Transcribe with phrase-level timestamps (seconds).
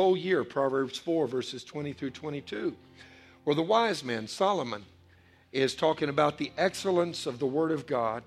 [0.00, 2.72] whole year, Proverbs 4, verses 20 through 22,
[3.42, 4.84] where the wise man, Solomon,
[5.50, 8.22] is talking about the excellence of the Word of God,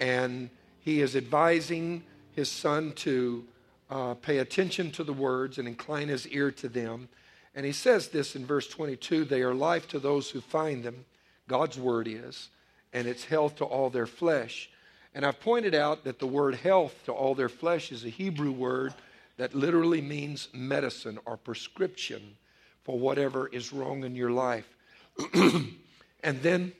[0.00, 0.48] and
[0.80, 2.02] he is advising
[2.34, 3.44] his son to
[3.90, 7.10] uh, pay attention to the words and incline his ear to them.
[7.54, 11.04] And he says this in verse 22 they are life to those who find them,
[11.46, 12.48] God's Word is,
[12.94, 14.70] and it's health to all their flesh.
[15.14, 18.52] And I've pointed out that the word health to all their flesh is a Hebrew
[18.52, 18.94] word
[19.42, 22.36] that literally means medicine or prescription
[22.84, 24.76] for whatever is wrong in your life.
[25.34, 26.72] and then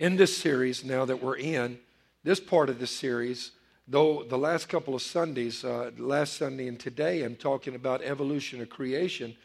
[0.00, 1.78] in this series, now that we're in,
[2.24, 3.52] this part of the series,
[3.86, 8.60] though the last couple of Sundays, uh, last Sunday and today, I'm talking about evolution
[8.60, 9.36] of creation,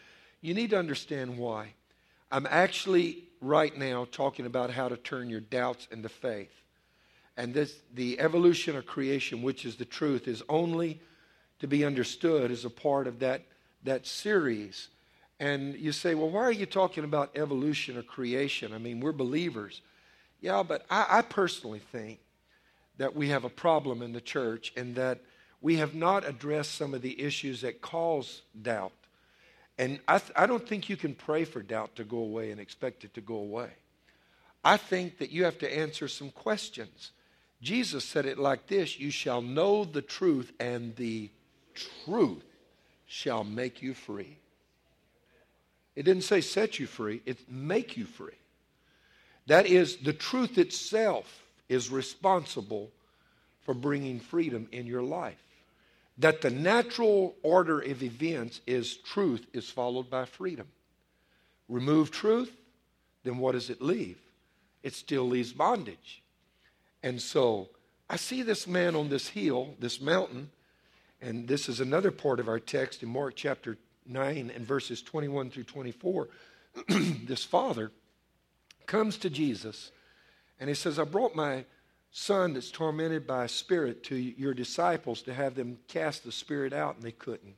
[0.41, 1.75] you need to understand why.
[2.31, 6.63] I'm actually right now talking about how to turn your doubts into faith.
[7.37, 10.99] And this, the evolution of creation, which is the truth, is only
[11.61, 13.41] to be understood as a part of that,
[13.83, 14.89] that series.
[15.39, 18.73] And you say, well, why are you talking about evolution or creation?
[18.73, 19.81] I mean, we're believers.
[20.41, 22.19] Yeah, but I, I personally think
[22.97, 25.19] that we have a problem in the church and that
[25.61, 28.91] we have not addressed some of the issues that cause doubt.
[29.77, 32.59] And I, th- I don't think you can pray for doubt to go away and
[32.59, 33.69] expect it to go away.
[34.63, 37.11] I think that you have to answer some questions.
[37.61, 41.29] Jesus said it like this You shall know the truth, and the
[41.75, 42.43] truth
[43.05, 44.37] shall make you free.
[45.95, 48.33] It didn't say set you free, it's make you free.
[49.47, 52.89] That is, the truth itself is responsible
[53.63, 55.41] for bringing freedom in your life.
[56.17, 60.67] That the natural order of events is truth is followed by freedom.
[61.67, 62.51] Remove truth,
[63.23, 64.17] then what does it leave?
[64.83, 66.21] It still leaves bondage.
[67.03, 67.69] And so
[68.09, 70.49] I see this man on this hill, this mountain,
[71.21, 73.77] and this is another part of our text in Mark chapter
[74.07, 76.27] 9 and verses 21 through 24.
[76.87, 77.91] this father
[78.87, 79.91] comes to Jesus
[80.59, 81.65] and he says, I brought my
[82.11, 86.73] son that's tormented by a spirit to your disciples to have them cast the spirit
[86.73, 87.55] out, and they couldn't.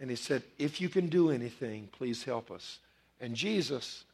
[0.00, 2.80] And he said, If you can do anything, please help us.
[3.20, 4.04] And Jesus,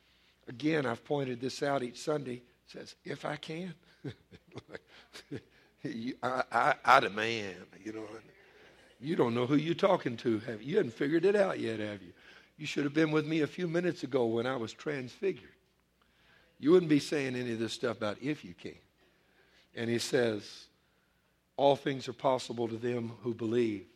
[0.49, 3.75] again, I've pointed this out each Sunday, says, If I can.
[5.85, 8.07] I, I, I demand, you know.
[9.01, 10.71] You don't know who you're talking to, have you?
[10.71, 12.13] You haven't figured it out yet, have you?
[12.57, 15.51] You should have been with me a few minutes ago when I was transfigured.
[16.61, 18.77] You wouldn't be saying any of this stuff about if you can.
[19.75, 20.67] And he says,
[21.57, 23.87] All things are possible to them who believe.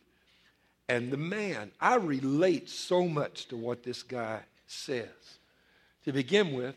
[0.89, 5.39] And the man, I relate so much to what this guy says.
[6.03, 6.75] To begin with,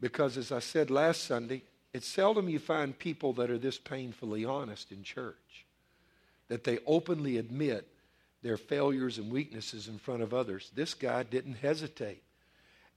[0.00, 4.44] because as I said last Sunday, it's seldom you find people that are this painfully
[4.44, 5.66] honest in church
[6.48, 7.88] that they openly admit
[8.42, 10.70] their failures and weaknesses in front of others.
[10.74, 12.22] This guy didn't hesitate.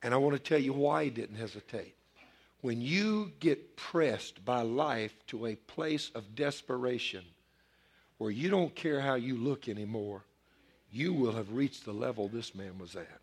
[0.01, 1.95] And I want to tell you why he didn't hesitate.
[2.61, 7.23] When you get pressed by life to a place of desperation
[8.17, 10.23] where you don't care how you look anymore,
[10.91, 13.21] you will have reached the level this man was at.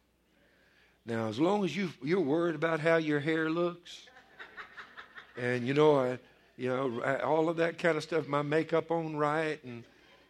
[1.04, 4.06] Now, as long as you, you're worried about how your hair looks,
[5.36, 6.18] and you know, I,
[6.56, 9.84] you know, all of that kind of stuff, my makeup on right, and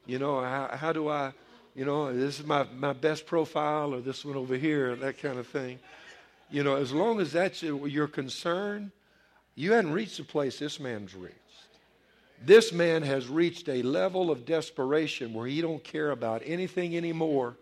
[0.07, 1.33] you know, how, how do I,
[1.75, 5.39] you know, this is my, my best profile or this one over here, that kind
[5.39, 5.79] of thing.
[6.51, 8.93] You know, as long as that's your concern,
[9.55, 11.37] you hadn't reached the place this man's reached.
[12.45, 17.57] This man has reached a level of desperation where he don't care about anything anymore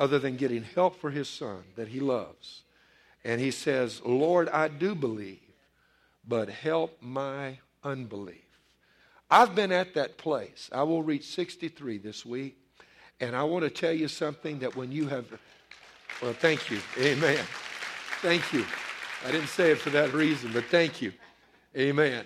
[0.00, 2.62] other than getting help for his son that he loves.
[3.24, 5.40] And he says, Lord, I do believe,
[6.26, 8.38] but help my unbelief.
[9.30, 10.70] I've been at that place.
[10.72, 12.56] I will reach 63 this week.
[13.20, 15.26] And I want to tell you something that when you have,
[16.20, 16.80] well, thank you.
[16.98, 17.44] Amen.
[18.20, 18.64] Thank you.
[19.24, 21.12] I didn't say it for that reason, but thank you.
[21.76, 22.24] Amen.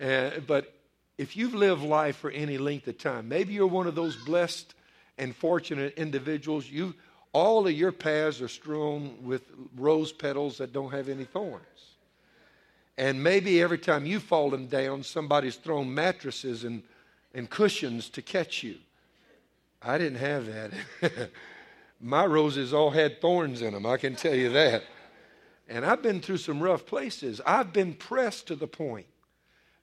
[0.00, 0.74] Uh, but
[1.16, 4.74] if you've lived life for any length of time, maybe you're one of those blessed
[5.16, 6.68] and fortunate individuals.
[6.68, 6.94] You,
[7.32, 9.42] all of your paths are strewn with
[9.76, 11.95] rose petals that don't have any thorns.
[12.98, 16.82] And maybe every time you've fallen down, somebody's thrown mattresses and,
[17.34, 18.76] and cushions to catch you.
[19.82, 21.30] I didn't have that.
[22.00, 24.84] My roses all had thorns in them, I can tell you that.
[25.68, 27.40] And I've been through some rough places.
[27.44, 29.06] I've been pressed to the point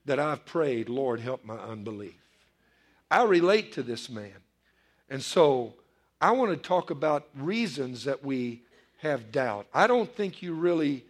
[0.06, 2.16] that I've prayed, Lord, help my unbelief.
[3.12, 4.34] I relate to this man.
[5.10, 5.74] And so
[6.22, 8.62] I want to talk about reasons that we
[9.00, 9.68] have doubt.
[9.74, 11.04] I don't think you really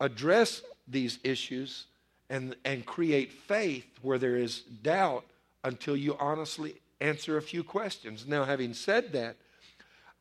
[0.00, 1.86] address these issues
[2.30, 5.24] and, and create faith where there is doubt
[5.62, 8.26] until you honestly answer a few questions.
[8.26, 9.36] Now, having said that,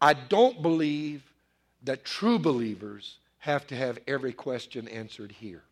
[0.01, 1.23] I don't believe
[1.83, 5.63] that true believers have to have every question answered here.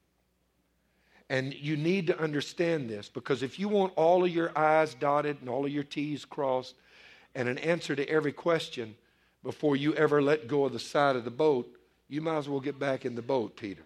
[1.29, 5.37] And you need to understand this because if you want all of your I's dotted
[5.39, 6.75] and all of your T's crossed
[7.33, 8.95] and an answer to every question
[9.41, 11.73] before you ever let go of the side of the boat,
[12.09, 13.83] you might as well get back in the boat, Peter.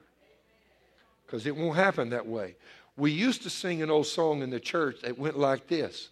[1.26, 2.56] Because it won't happen that way.
[2.98, 6.10] We used to sing an old song in the church that went like this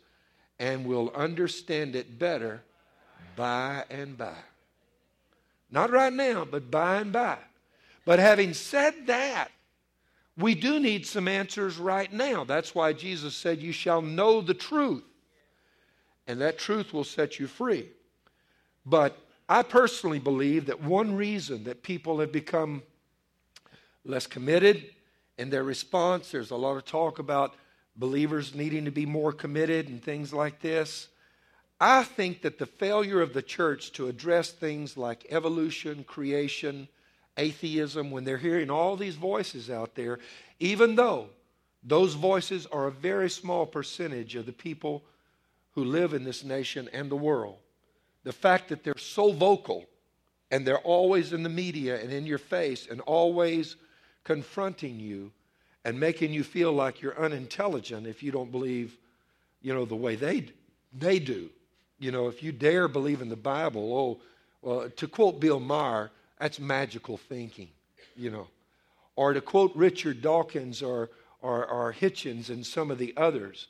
[0.59, 2.61] and we'll understand it better
[3.35, 4.35] by and by.
[5.71, 7.37] Not right now, but by and by.
[8.05, 9.49] But having said that,
[10.37, 12.43] we do need some answers right now.
[12.43, 15.03] That's why Jesus said, You shall know the truth,
[16.27, 17.89] and that truth will set you free.
[18.85, 19.17] But
[19.47, 22.83] I personally believe that one reason that people have become
[24.05, 24.89] less committed
[25.37, 27.55] in their response, there's a lot of talk about
[27.95, 31.07] believers needing to be more committed and things like this.
[31.79, 36.87] I think that the failure of the church to address things like evolution, creation,
[37.37, 40.19] atheism, when they're hearing all these voices out there,
[40.59, 41.29] even though
[41.83, 45.03] those voices are a very small percentage of the people
[45.71, 47.57] who live in this nation and the world,
[48.23, 49.85] the fact that they're so vocal
[50.51, 53.75] and they're always in the media and in your face and always
[54.23, 55.31] confronting you
[55.85, 58.97] and making you feel like you're unintelligent if you don't believe,
[59.61, 60.47] you know, the way they,
[60.97, 61.49] they do.
[61.99, 64.21] You know, if you dare believe in the Bible, oh,
[64.61, 67.69] well, to quote Bill Maher, that's magical thinking,
[68.15, 68.47] you know.
[69.15, 71.09] Or to quote Richard Dawkins or,
[71.41, 73.67] or, or Hitchens and some of the others,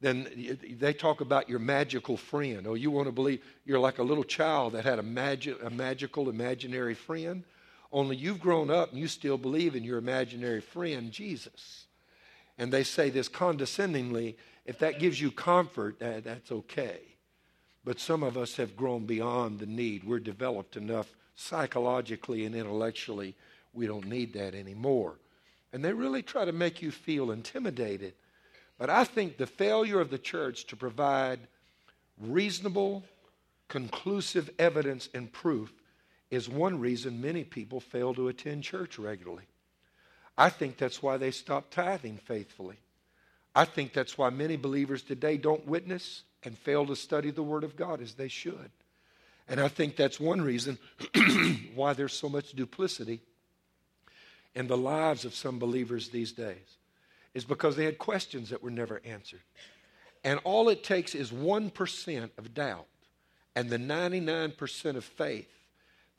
[0.00, 2.66] then they talk about your magical friend.
[2.66, 5.70] Oh, you want to believe you're like a little child that had a, magi- a
[5.70, 7.42] magical imaginary friend?
[7.94, 11.86] Only you've grown up and you still believe in your imaginary friend, Jesus.
[12.58, 14.36] And they say this condescendingly
[14.66, 16.98] if that gives you comfort, that, that's okay.
[17.84, 20.02] But some of us have grown beyond the need.
[20.02, 23.36] We're developed enough psychologically and intellectually,
[23.72, 25.18] we don't need that anymore.
[25.72, 28.14] And they really try to make you feel intimidated.
[28.76, 31.40] But I think the failure of the church to provide
[32.18, 33.04] reasonable,
[33.68, 35.72] conclusive evidence and proof
[36.34, 39.44] is one reason many people fail to attend church regularly.
[40.36, 42.76] I think that's why they stop tithing faithfully.
[43.54, 47.64] I think that's why many believers today don't witness and fail to study the Word
[47.64, 48.70] of God as they should.
[49.48, 50.78] And I think that's one reason
[51.74, 53.20] why there's so much duplicity
[54.54, 56.78] in the lives of some believers these days,
[57.34, 59.42] is because they had questions that were never answered.
[60.22, 62.86] And all it takes is 1% of doubt,
[63.54, 65.53] and the 99% of faith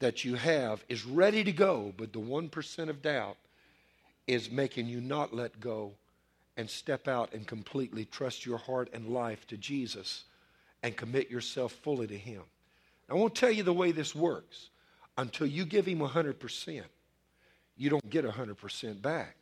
[0.05, 3.37] that you have is ready to go, but the 1% of doubt
[4.27, 5.93] is making you not let go
[6.57, 10.25] and step out and completely trust your heart and life to Jesus
[10.83, 12.43] and commit yourself fully to Him.
[13.09, 14.69] I won't tell you the way this works.
[15.17, 16.83] Until you give Him 100%,
[17.75, 19.35] you don't get 100% back.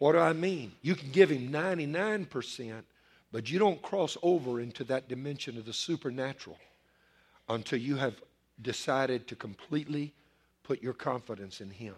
[0.00, 0.72] What do I mean?
[0.82, 2.82] You can give Him 99%,
[3.30, 6.58] but you don't cross over into that dimension of the supernatural
[7.48, 8.16] until you have
[8.60, 10.12] decided to completely
[10.62, 11.94] put your confidence in Him.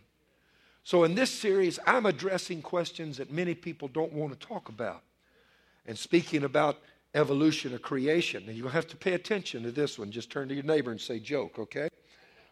[0.84, 5.02] So, in this series, I'm addressing questions that many people don't want to talk about
[5.86, 6.78] and speaking about
[7.14, 8.44] evolution or creation.
[8.46, 10.10] And you'll have to pay attention to this one.
[10.10, 11.88] Just turn to your neighbor and say, joke, okay?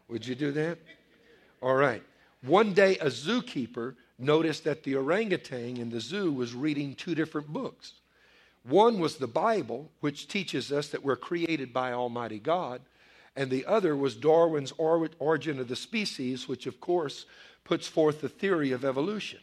[0.09, 0.79] Would you do that?
[1.61, 2.03] All right.
[2.43, 7.49] One day, a zookeeper noticed that the orangutan in the zoo was reading two different
[7.49, 7.95] books.
[8.65, 12.81] One was the Bible, which teaches us that we're created by Almighty God,
[13.35, 17.27] and the other was Darwin's Origin of the Species, which, of course,
[17.65, 19.41] puts forth the theory of evolution.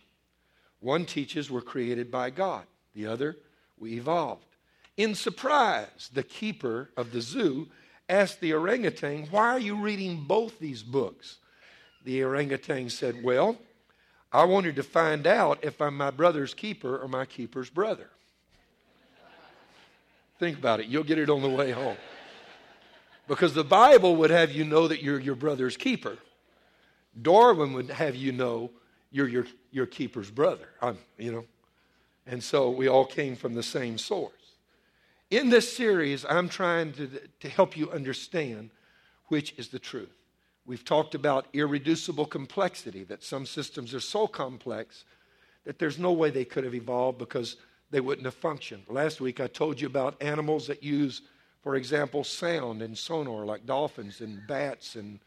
[0.80, 3.38] One teaches we're created by God, the other,
[3.78, 4.46] we evolved.
[4.98, 7.68] In surprise, the keeper of the zoo
[8.08, 11.38] asked the orangutan, Why are you reading both these books?
[12.04, 13.58] The orangutan said, Well,
[14.32, 18.10] I wanted to find out if I'm my brother's keeper or my keeper's brother.
[20.38, 20.86] Think about it.
[20.86, 21.98] You'll get it on the way home.
[23.30, 26.18] Because the Bible would have you know that you're your brother's keeper.
[27.22, 28.72] Darwin would have you know
[29.12, 30.68] you're your, your keeper's brother.
[30.82, 31.46] I'm, you know.
[32.26, 34.34] And so we all came from the same source.
[35.30, 37.08] In this series, I'm trying to,
[37.42, 38.72] to help you understand
[39.28, 40.10] which is the truth.
[40.66, 45.06] We've talked about irreducible complexity, that some systems are so complex
[45.66, 47.58] that there's no way they could have evolved because
[47.92, 48.84] they wouldn't have functioned.
[48.88, 51.22] Last week, I told you about animals that use
[51.62, 55.20] for example, sound and sonar like dolphins and bats and,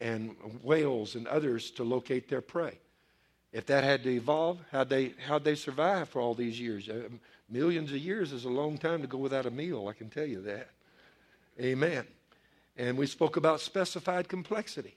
[0.00, 2.78] and whales and others to locate their prey.
[3.52, 6.88] If that had to evolve, how'd they, how'd they survive for all these years?
[6.88, 7.08] Uh,
[7.48, 10.26] millions of years is a long time to go without a meal, I can tell
[10.26, 10.68] you that.
[11.60, 12.04] Amen.
[12.76, 14.96] And we spoke about specified complexity.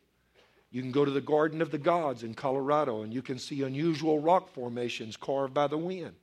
[0.72, 3.64] You can go to the Garden of the Gods in Colorado and you can see
[3.64, 6.16] unusual rock formations carved by the wind.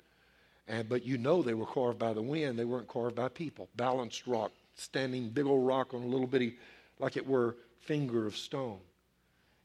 [0.68, 3.68] And, but you know they were carved by the wind, they weren't carved by people.
[3.76, 6.56] Balanced rock, standing big old rock on a little bitty,
[6.98, 8.78] like it were finger of stone.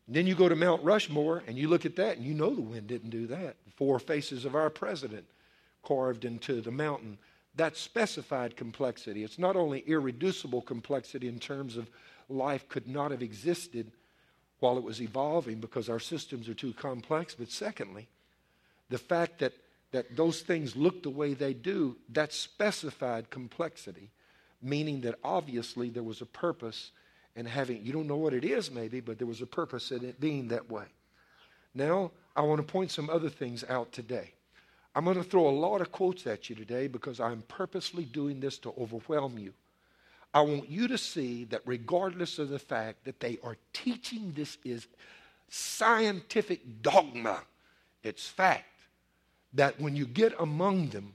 [0.07, 2.53] And then you go to Mount Rushmore and you look at that and you know
[2.53, 3.55] the wind didn't do that.
[3.75, 5.25] Four faces of our president
[5.83, 7.17] carved into the mountain.
[7.55, 9.23] That's specified complexity.
[9.23, 11.89] It's not only irreducible complexity in terms of
[12.29, 13.91] life could not have existed
[14.59, 18.07] while it was evolving because our systems are too complex, but secondly,
[18.89, 19.53] the fact that,
[19.91, 24.09] that those things look the way they do, that specified complexity,
[24.61, 26.91] meaning that obviously there was a purpose
[27.35, 30.03] in having, you don't know what it is maybe, but there was a purpose in
[30.03, 30.85] it being that way.
[31.73, 34.33] Now, I want to point some other things out today.
[34.93, 38.39] I'm going to throw a lot of quotes at you today because I'm purposely doing
[38.39, 39.53] this to overwhelm you.
[40.33, 44.57] I want you to see that regardless of the fact that they are teaching this
[44.63, 44.87] is
[45.49, 47.41] scientific dogma,
[48.03, 48.65] it's fact
[49.53, 51.13] that when you get among them,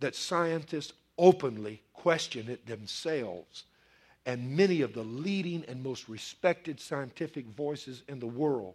[0.00, 3.64] that scientists openly question it themselves.
[4.26, 8.74] And many of the leading and most respected scientific voices in the world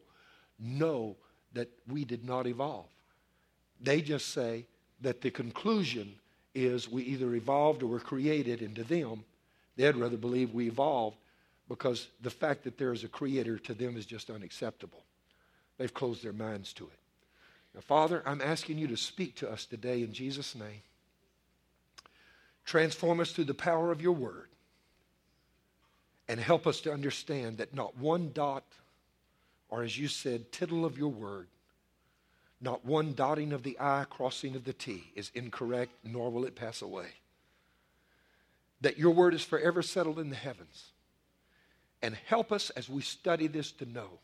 [0.59, 1.15] know
[1.53, 2.85] that we did not evolve.
[3.81, 4.65] They just say
[5.01, 6.13] that the conclusion
[6.53, 9.23] is we either evolved or were created, and to them,
[9.75, 11.17] they'd rather believe we evolved
[11.67, 15.03] because the fact that there is a creator to them is just unacceptable.
[15.77, 16.98] They've closed their minds to it.
[17.73, 20.81] Now, Father, I'm asking you to speak to us today in Jesus' name.
[22.65, 24.49] Transform us through the power of your word
[26.27, 28.63] and help us to understand that not one dot,
[29.69, 31.47] or as you said, tittle of your word
[32.61, 36.55] not one dotting of the I, crossing of the T is incorrect, nor will it
[36.55, 37.07] pass away.
[38.81, 40.91] That your word is forever settled in the heavens.
[42.01, 44.19] And help us as we study this to know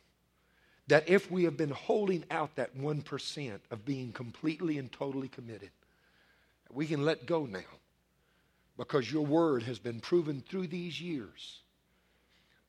[0.88, 5.72] that if we have been holding out that 1% of being completely and totally committed,
[6.72, 7.60] we can let go now
[8.78, 11.62] because your word has been proven through these years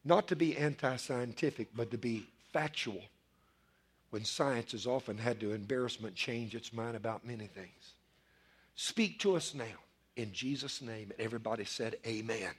[0.04, 3.02] not to be anti scientific, but to be factual
[4.10, 7.94] when science has often had to embarrassment change its mind about many things.
[8.76, 9.64] Speak to us now
[10.14, 11.10] in Jesus' name.
[11.10, 12.52] And everybody said, Amen.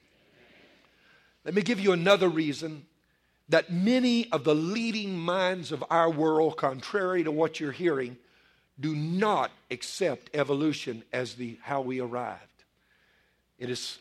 [1.46, 2.86] Let me give you another reason
[3.50, 8.18] that many of the leading minds of our world, contrary to what you're hearing,
[8.80, 12.42] do not accept evolution as the how we arrived.
[13.58, 14.00] It is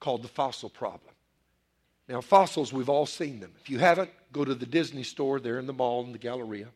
[0.00, 1.12] called the fossil problem.
[2.08, 3.52] Now, fossils, we've all seen them.
[3.60, 6.68] If you haven't, go to the Disney store there in the mall in the Galleria.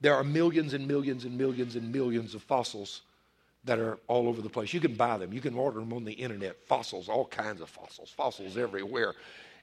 [0.00, 3.02] There are millions and millions and millions and millions of fossils
[3.64, 4.74] that are all over the place.
[4.74, 6.60] You can buy them, you can order them on the internet.
[6.64, 9.14] Fossils, all kinds of fossils, fossils everywhere.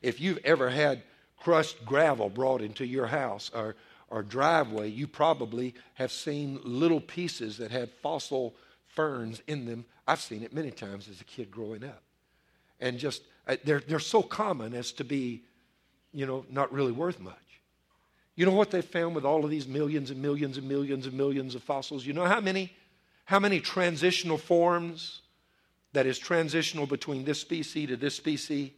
[0.01, 1.03] If you've ever had
[1.39, 3.75] crushed gravel brought into your house or,
[4.09, 8.55] or driveway, you probably have seen little pieces that had fossil
[8.87, 9.85] ferns in them.
[10.07, 12.01] I've seen it many times as a kid growing up.
[12.79, 15.43] And just, uh, they're, they're so common as to be,
[16.13, 17.35] you know, not really worth much.
[18.35, 21.15] You know what they found with all of these millions and millions and millions and
[21.15, 22.05] millions of fossils?
[22.05, 22.71] You know how many,
[23.25, 25.21] how many transitional forms
[25.91, 28.71] that is transitional between this species to this species?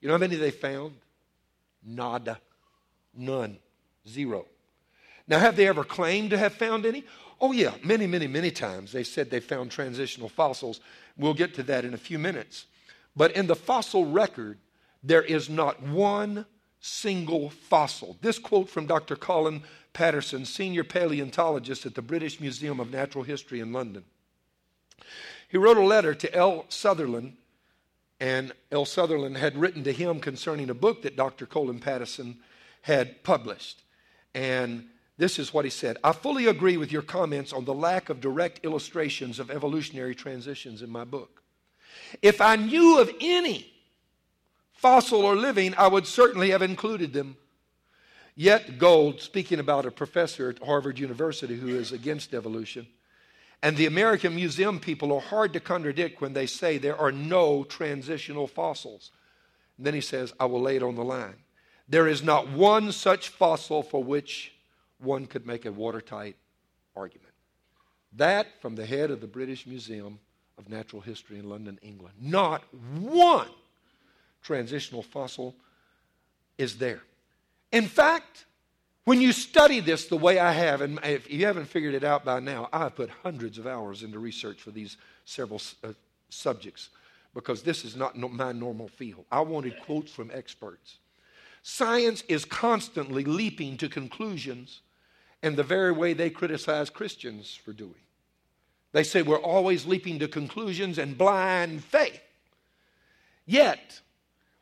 [0.00, 0.92] You know how many they found?
[1.88, 2.38] Nada.
[3.16, 3.58] None.
[4.06, 4.46] Zero.
[5.26, 7.04] Now, have they ever claimed to have found any?
[7.40, 10.80] Oh, yeah, many, many, many times they said they found transitional fossils.
[11.16, 12.66] We'll get to that in a few minutes.
[13.16, 14.58] But in the fossil record,
[15.02, 16.46] there is not one
[16.80, 18.16] single fossil.
[18.20, 19.16] This quote from Dr.
[19.16, 24.04] Colin Patterson, senior paleontologist at the British Museum of Natural History in London.
[25.48, 26.66] He wrote a letter to L.
[26.68, 27.36] Sunderland,
[28.20, 28.84] and L.
[28.84, 31.46] Sunderland had written to him concerning a book that Dr.
[31.46, 32.38] Colin Patterson
[32.82, 33.82] had published.
[34.34, 38.08] And this is what he said I fully agree with your comments on the lack
[38.08, 41.42] of direct illustrations of evolutionary transitions in my book.
[42.22, 43.70] If I knew of any
[44.72, 47.36] fossil or living, I would certainly have included them.
[48.36, 52.86] Yet, Gould, speaking about a professor at Harvard University who is against evolution,
[53.62, 57.64] and the American Museum people are hard to contradict when they say there are no
[57.64, 59.10] transitional fossils.
[59.76, 61.36] And then he says, I will lay it on the line.
[61.88, 64.52] There is not one such fossil for which
[64.98, 66.36] one could make a watertight
[66.94, 67.32] argument.
[68.12, 70.18] That from the head of the British Museum
[70.58, 72.14] of Natural History in London, England.
[72.20, 73.48] Not one
[74.42, 75.54] transitional fossil
[76.58, 77.02] is there.
[77.72, 78.46] In fact,
[79.08, 82.26] when you study this the way I have, and if you haven't figured it out
[82.26, 85.94] by now, I have put hundreds of hours into research for these several uh,
[86.28, 86.90] subjects
[87.32, 89.24] because this is not my normal field.
[89.32, 90.98] I wanted quotes from experts.
[91.62, 94.82] Science is constantly leaping to conclusions
[95.42, 97.94] in the very way they criticize Christians for doing.
[98.92, 102.20] They say we're always leaping to conclusions and blind faith.
[103.46, 104.02] Yet,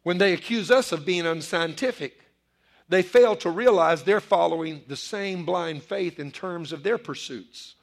[0.04, 2.25] when they accuse us of being unscientific,
[2.88, 7.74] they fail to realize they're following the same blind faith in terms of their pursuits.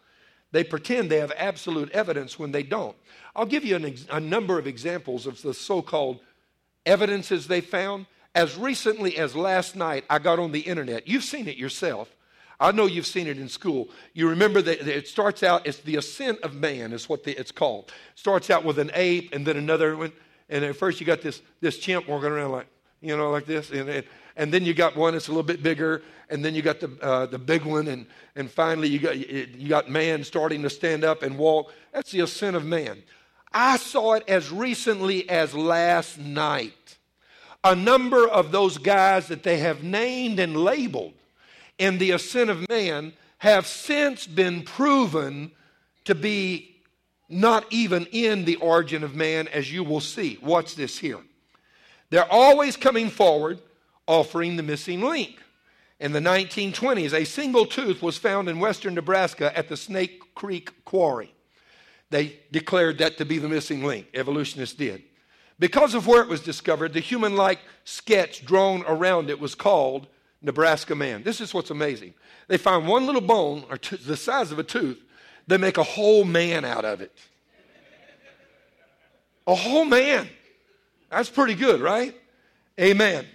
[0.51, 2.95] They pretend they have absolute evidence when they don't.
[3.36, 6.19] I'll give you ex- a number of examples of the so called
[6.86, 8.05] evidences they found.
[8.36, 11.07] As recently as last night, I got on the internet.
[11.07, 12.15] You've seen it yourself.
[12.60, 13.89] I know you've seen it in school.
[14.13, 17.51] You remember that it starts out, it's the ascent of man, is what the, it's
[17.51, 17.91] called.
[18.13, 20.13] It starts out with an ape and then another one.
[20.50, 22.67] And at first you got this, this chimp walking around like,
[23.01, 23.72] you know, like this.
[23.72, 26.01] And, and, and then you got one that's a little bit bigger.
[26.29, 27.87] And then you got the, uh, the big one.
[27.87, 31.71] And, and finally you got, you got man starting to stand up and walk.
[31.91, 33.03] That's the ascent of man.
[33.51, 36.97] I saw it as recently as last night.
[37.63, 41.13] A number of those guys that they have named and labeled
[41.77, 45.51] in the ascent of man have since been proven
[46.05, 46.75] to be
[47.29, 50.37] not even in the origin of man, as you will see.
[50.41, 51.19] Watch this here.
[52.09, 53.59] They're always coming forward
[54.07, 55.39] offering the missing link.
[56.00, 60.83] In the 1920s, a single tooth was found in western Nebraska at the Snake Creek
[60.86, 61.33] Quarry.
[62.10, 65.03] They declared that to be the missing link, evolutionists did.
[65.60, 70.07] Because of where it was discovered, the human like sketch drawn around it was called
[70.41, 71.24] Nebraska man.
[71.24, 72.13] This is what's amazing.
[72.48, 75.01] They find one little bone, or t- the size of a tooth,
[75.48, 77.17] they make a whole man out of it.
[79.48, 80.27] A whole man.
[81.10, 82.15] That's pretty good, right?
[82.79, 83.25] Amen.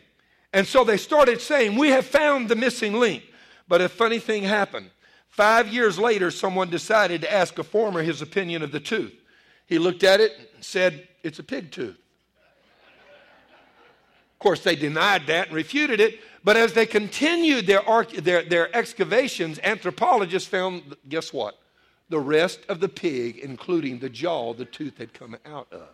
[0.58, 3.22] And so they started saying, We have found the missing link.
[3.68, 4.90] But a funny thing happened.
[5.28, 9.14] Five years later, someone decided to ask a farmer his opinion of the tooth.
[9.66, 11.96] He looked at it and said, It's a pig tooth.
[14.32, 17.82] Of course, they denied that and refuted it, but as they continued their,
[18.20, 21.56] their, their excavations, anthropologists found, guess what?
[22.08, 25.86] The rest of the pig, including the jaw the tooth had come out of.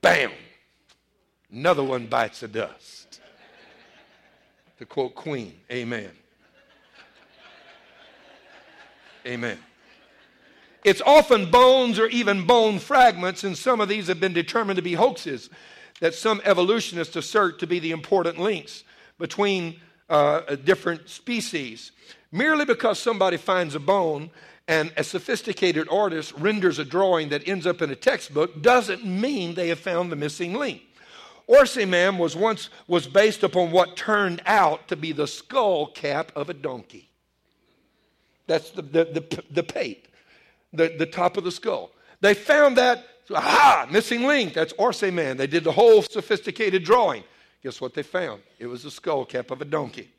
[0.00, 0.30] Bam!
[1.52, 3.20] Another one bites the dust.
[4.78, 6.10] To quote Queen, amen.
[9.26, 9.58] Amen.
[10.82, 14.82] It's often bones or even bone fragments, and some of these have been determined to
[14.82, 15.50] be hoaxes
[16.00, 18.82] that some evolutionists assert to be the important links
[19.18, 19.78] between
[20.10, 21.92] uh, different species.
[22.32, 24.30] Merely because somebody finds a bone
[24.66, 29.54] and a sophisticated artist renders a drawing that ends up in a textbook doesn't mean
[29.54, 30.82] they have found the missing link.
[31.46, 36.32] Orce man was once was based upon what turned out to be the skull cap
[36.36, 37.10] of a donkey.
[38.46, 40.08] That's the, the, the, the pate,
[40.72, 41.92] the, the top of the skull.
[42.20, 44.54] They found that aha, missing link.
[44.54, 45.36] That's Orce man.
[45.36, 47.24] They did the whole sophisticated drawing.
[47.62, 48.42] Guess what they found?
[48.58, 50.10] It was the skull cap of a donkey.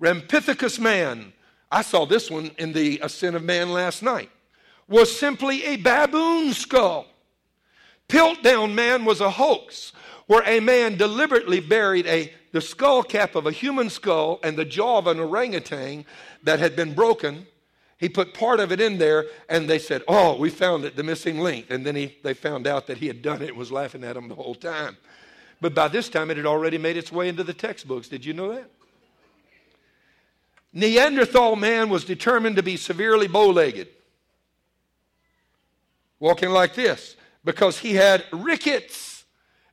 [0.00, 1.32] Ramapithecus man,
[1.70, 4.30] I saw this one in the Ascent of Man last night,
[4.88, 7.06] was simply a baboon skull.
[8.08, 9.92] Piltdown man was a hoax
[10.30, 14.64] where a man deliberately buried a, the skull cap of a human skull and the
[14.64, 16.04] jaw of an orangutan
[16.44, 17.44] that had been broken
[17.98, 21.02] he put part of it in there, and they said, Oh, we found it, the
[21.02, 21.66] missing link.
[21.68, 24.16] And then he, they found out that he had done it and was laughing at
[24.16, 24.96] him the whole time.
[25.60, 28.08] But by this time, it had already made its way into the textbooks.
[28.08, 28.70] Did you know that?
[30.72, 33.88] Neanderthal man was determined to be severely bow legged,
[36.18, 39.09] walking like this, because he had rickets.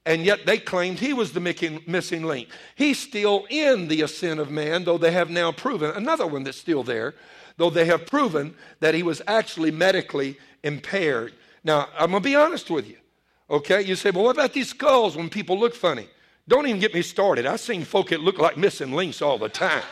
[0.07, 1.39] And yet they claimed he was the
[1.85, 2.47] missing link.
[2.75, 6.57] He's still in the ascent of man, though they have now proven another one that's
[6.57, 7.13] still there
[7.57, 11.33] though they have proven that he was actually medically impaired.
[11.63, 12.97] Now, I'm going to be honest with you.
[13.49, 13.81] Okay?
[13.81, 16.07] You say, well, what about these skulls when people look funny?
[16.47, 17.45] Don't even get me started.
[17.45, 19.83] I've seen folk that look like missing links all the time.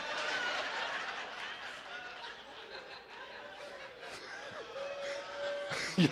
[5.98, 6.08] you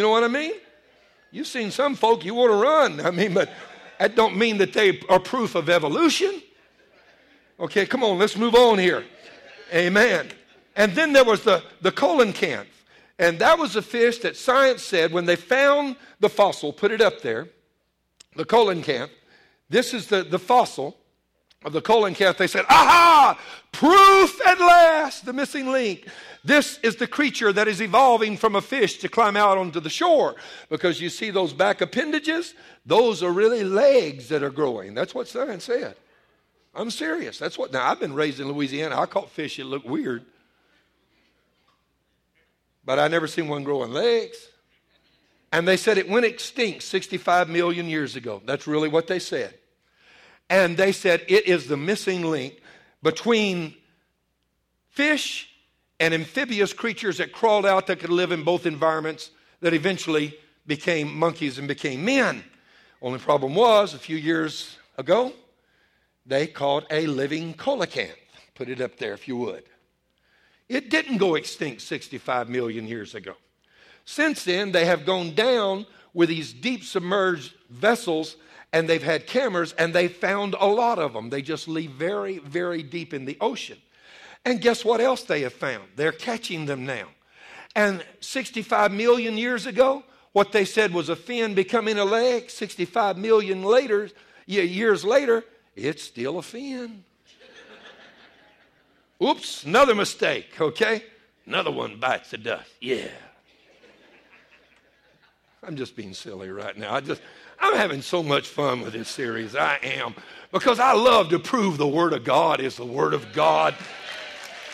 [0.00, 0.52] know what I mean?
[1.30, 3.00] You've seen some folk you want to run.
[3.06, 3.50] I mean, but
[3.98, 6.42] that don't mean that they are proof of evolution.
[7.58, 9.04] Okay, come on, let's move on here.
[9.72, 10.28] Amen.
[10.74, 12.66] And then there was the, the coelacanth.
[13.18, 17.02] And that was a fish that science said when they found the fossil, put it
[17.02, 17.48] up there,
[18.34, 19.10] the coelacanth.
[19.68, 20.96] This is the, the fossil
[21.64, 22.36] of the coelacanth.
[22.36, 23.38] They said, aha,
[23.72, 26.06] proof at last, the missing link.
[26.42, 29.90] This is the creature that is evolving from a fish to climb out onto the
[29.90, 30.36] shore.
[30.70, 32.54] Because you see those back appendages?
[32.86, 34.94] Those are really legs that are growing.
[34.94, 35.96] That's what science said.
[36.74, 37.38] I'm serious.
[37.38, 37.72] That's what.
[37.72, 38.98] Now I've been raised in Louisiana.
[38.98, 40.24] I caught fish that looked weird.
[42.84, 44.48] but I never seen one growing legs.
[45.52, 48.40] And they said it went extinct 65 million years ago.
[48.46, 49.54] That's really what they said.
[50.50, 52.60] And they said it is the missing link
[53.02, 53.74] between
[54.88, 55.48] fish
[56.00, 60.36] and amphibious creatures that crawled out that could live in both environments that eventually
[60.66, 62.42] became monkeys and became men.
[63.00, 65.32] Only problem was, a few years ago,
[66.26, 68.14] they caught a living coelacanth.
[68.54, 69.64] Put it up there if you would.
[70.68, 73.34] It didn't go extinct 65 million years ago.
[74.04, 78.36] Since then, they have gone down with these deep submerged vessels
[78.72, 81.30] and they've had cameras and they found a lot of them.
[81.30, 83.78] They just leave very, very deep in the ocean.
[84.44, 85.84] And guess what else they have found?
[85.96, 87.06] They're catching them now.
[87.76, 93.18] And 65 million years ago, what they said was a fin becoming a leg, 65
[93.18, 94.10] million later,
[94.46, 95.44] years later,
[95.76, 97.04] it's still a fin.
[99.22, 101.02] Oops, another mistake, okay?
[101.46, 102.70] Another one bites the dust.
[102.80, 103.08] Yeah.
[105.62, 106.94] I'm just being silly right now.
[106.94, 107.20] I just
[107.60, 109.54] I'm having so much fun with this series.
[109.54, 110.14] I am.
[110.52, 113.74] Because I love to prove the Word of God is the Word of God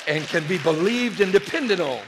[0.07, 2.01] and can be believed and depended on.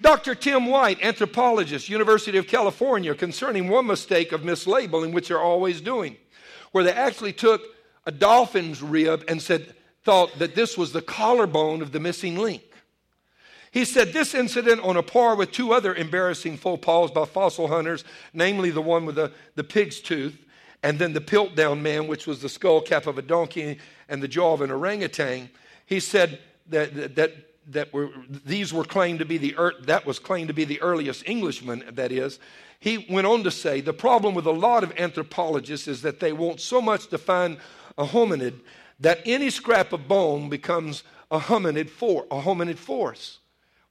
[0.00, 0.34] Dr.
[0.34, 6.16] Tim White, anthropologist, University of California, concerning one mistake of mislabeling, which they're always doing,
[6.72, 7.62] where they actually took
[8.06, 12.62] a dolphin's rib and said, thought that this was the collarbone of the missing link.
[13.74, 17.66] He said this incident, on a par with two other embarrassing faux pas by fossil
[17.66, 20.46] hunters, namely the one with the, the pig's tooth,
[20.84, 24.28] and then the Piltdown man, which was the skull cap of a donkey and the
[24.28, 25.50] jaw of an orangutan.
[25.86, 27.32] He said that, that,
[27.72, 28.10] that were,
[28.46, 29.56] these were claimed to be the,
[29.86, 32.38] that was claimed to be the earliest Englishman, that is.
[32.78, 36.32] He went on to say the problem with a lot of anthropologists is that they
[36.32, 37.58] want so much to find
[37.98, 38.60] a hominid
[39.00, 43.40] that any scrap of bone becomes a hominid for a hominid force.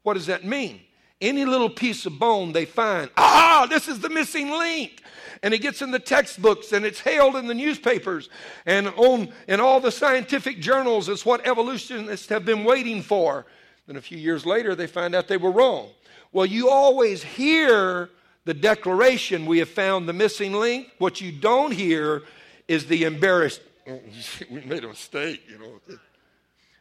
[0.04, 0.82] What does that mean?
[1.20, 5.02] Any little piece of bone they find, ah, this is the missing link.
[5.42, 8.30] And it gets in the textbooks and it's hailed in the newspapers
[8.66, 11.10] and on in all the scientific journals.
[11.10, 13.46] It's what evolutionists have been waiting for.
[13.88, 15.90] Then a few years later, they find out they were wrong.
[16.32, 18.10] Well, you always hear
[18.46, 20.90] the declaration, we have found the missing link.
[20.98, 22.24] What you don't hear
[22.68, 24.02] is the embarrassed, oh,
[24.50, 25.80] we made a mistake, you know.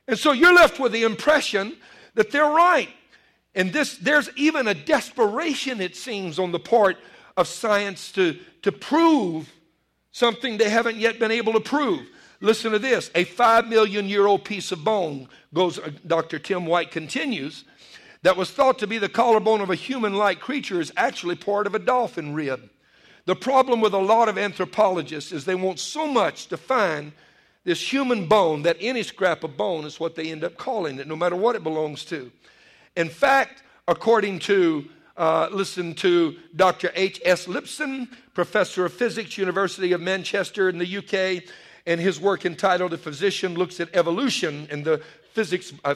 [0.09, 1.77] And so you're left with the impression
[2.15, 2.89] that they're right.
[3.55, 6.97] And this, there's even a desperation, it seems, on the part
[7.37, 9.53] of science to, to prove
[10.11, 12.07] something they haven't yet been able to prove.
[12.41, 16.38] Listen to this a five million year old piece of bone, goes, uh, Dr.
[16.38, 17.65] Tim White continues,
[18.23, 21.67] that was thought to be the collarbone of a human like creature is actually part
[21.67, 22.71] of a dolphin rib.
[23.25, 27.12] The problem with a lot of anthropologists is they want so much to find
[27.65, 31.07] this human bone that any scrap of bone is what they end up calling it,
[31.07, 32.33] no matter what it belongs to.
[32.96, 36.90] In fact, according to uh, listen to Dr.
[36.94, 37.46] H.S.
[37.46, 41.44] Lipson, professor of physics, University of Manchester in the UK,
[41.87, 45.02] and his work entitled A Physician Looks at Evolution in the
[45.33, 45.94] physics, uh,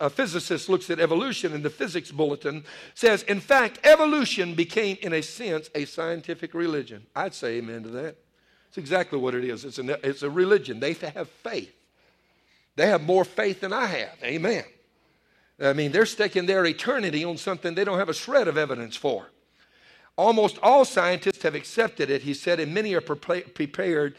[0.00, 5.12] a physicist looks at evolution in the physics bulletin, says, in fact, evolution became, in
[5.12, 7.06] a sense, a scientific religion.
[7.14, 8.16] I'd say amen to that.
[8.68, 9.64] It's exactly what it is.
[9.64, 10.80] It's, an, it's a religion.
[10.80, 11.72] They have faith.
[12.76, 14.18] They have more faith than I have.
[14.24, 14.64] Amen.
[15.60, 18.96] I mean, they're staking their eternity on something they don't have a shred of evidence
[18.96, 19.30] for.
[20.16, 24.16] Almost all scientists have accepted it, he said, and many are prepared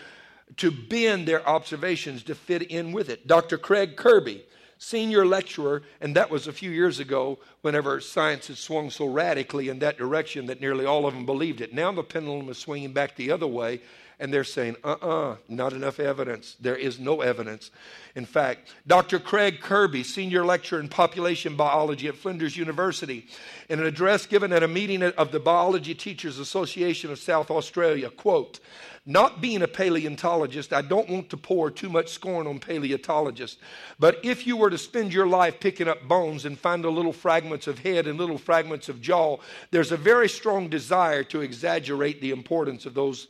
[0.58, 3.28] to bend their observations to fit in with it.
[3.28, 3.58] Dr.
[3.58, 4.46] Craig Kirby,
[4.78, 9.70] senior lecturer, and that was a few years ago whenever science had swung so radically
[9.70, 11.74] in that direction that nearly all of them believed it.
[11.74, 13.82] Now the pendulum is swinging back the other way,
[14.20, 16.56] and they're saying, uh uh-uh, uh, not enough evidence.
[16.60, 17.72] There is no evidence.
[18.16, 19.20] In fact, Dr.
[19.20, 23.28] Craig Kirby, senior lecturer in population biology at Flinders University,
[23.70, 28.10] in an address given at a meeting of the Biology Teachers Association of South Australia,
[28.10, 28.60] quote,
[29.06, 33.62] not being a paleontologist, I don't want to pour too much scorn on paleontologists.
[34.00, 37.14] But if you were to spend your life picking up bones and find the little
[37.14, 39.38] fragments of head and little fragments of jaw,
[39.70, 43.28] there's a very strong desire to exaggerate the importance of those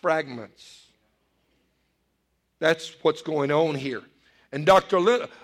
[0.00, 0.86] fragments.
[2.58, 4.02] That's what's going on here.
[4.50, 4.96] And Dr.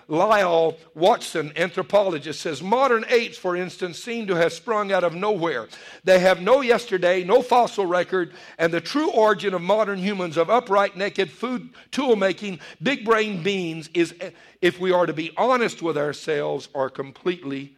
[0.09, 5.67] Lyall Watson, anthropologist, says modern apes, for instance, seem to have sprung out of nowhere.
[6.03, 10.49] They have no yesterday, no fossil record, and the true origin of modern humans of
[10.49, 14.15] upright, naked, food, tool making, big brain beings is,
[14.61, 17.77] if we are to be honest with ourselves, are completely,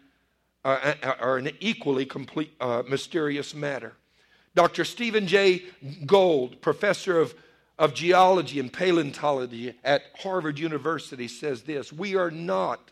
[0.63, 3.97] uh, are an equally complete, uh, mysterious matter.
[4.57, 4.85] Dr.
[4.85, 5.65] Stephen J.
[6.07, 7.35] Gould, professor of,
[7.77, 12.89] of geology and paleontology at Harvard University, says this We are not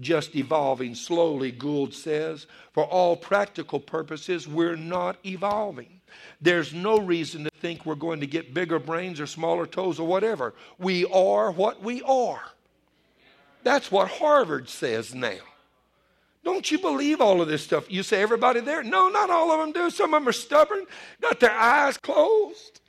[0.00, 2.46] just evolving slowly, Gould says.
[2.72, 6.00] For all practical purposes, we're not evolving.
[6.40, 10.06] There's no reason to think we're going to get bigger brains or smaller toes or
[10.06, 10.54] whatever.
[10.78, 12.44] We are what we are.
[13.62, 15.40] That's what Harvard says now.
[16.44, 17.90] Don't you believe all of this stuff?
[17.90, 18.82] You say everybody there?
[18.82, 19.90] No, not all of them do.
[19.90, 20.84] Some of them are stubborn,
[21.20, 22.80] got their eyes closed.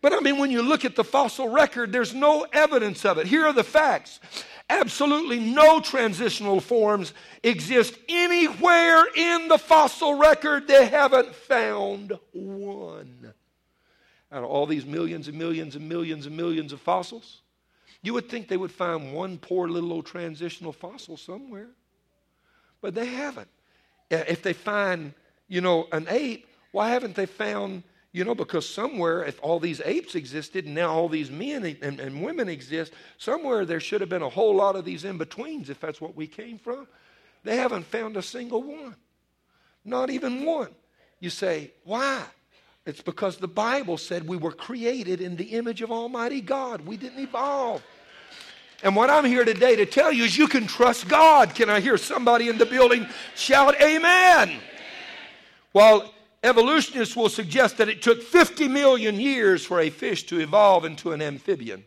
[0.00, 3.26] But I mean, when you look at the fossil record, there's no evidence of it.
[3.26, 4.20] Here are the facts
[4.70, 10.68] absolutely no transitional forms exist anywhere in the fossil record.
[10.68, 13.32] They haven't found one.
[14.30, 17.40] Out of all these millions and millions and millions and millions of fossils,
[18.02, 21.68] you would think they would find one poor little old transitional fossil somewhere.
[22.80, 23.48] But they haven't.
[24.10, 25.12] If they find,
[25.48, 29.82] you know, an ape, why haven't they found you know, because somewhere, if all these
[29.84, 34.10] apes existed and now all these men and, and women exist, somewhere there should have
[34.10, 36.86] been a whole lot of these in betweens if that's what we came from.
[37.44, 38.96] They haven't found a single one,
[39.84, 40.70] not even one.
[41.20, 42.24] You say, why?
[42.86, 46.80] It's because the Bible said we were created in the image of Almighty God.
[46.86, 47.82] We didn't evolve.
[48.82, 51.54] And what I'm here today to tell you is you can trust God.
[51.54, 54.60] Can I hear somebody in the building shout, Amen?
[55.72, 56.12] Well,
[56.44, 61.12] Evolutionists will suggest that it took 50 million years for a fish to evolve into
[61.12, 61.84] an amphibian.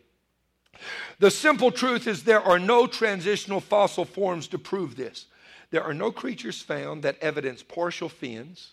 [1.18, 5.26] The simple truth is there are no transitional fossil forms to prove this.
[5.70, 8.72] There are no creatures found that evidence partial fins,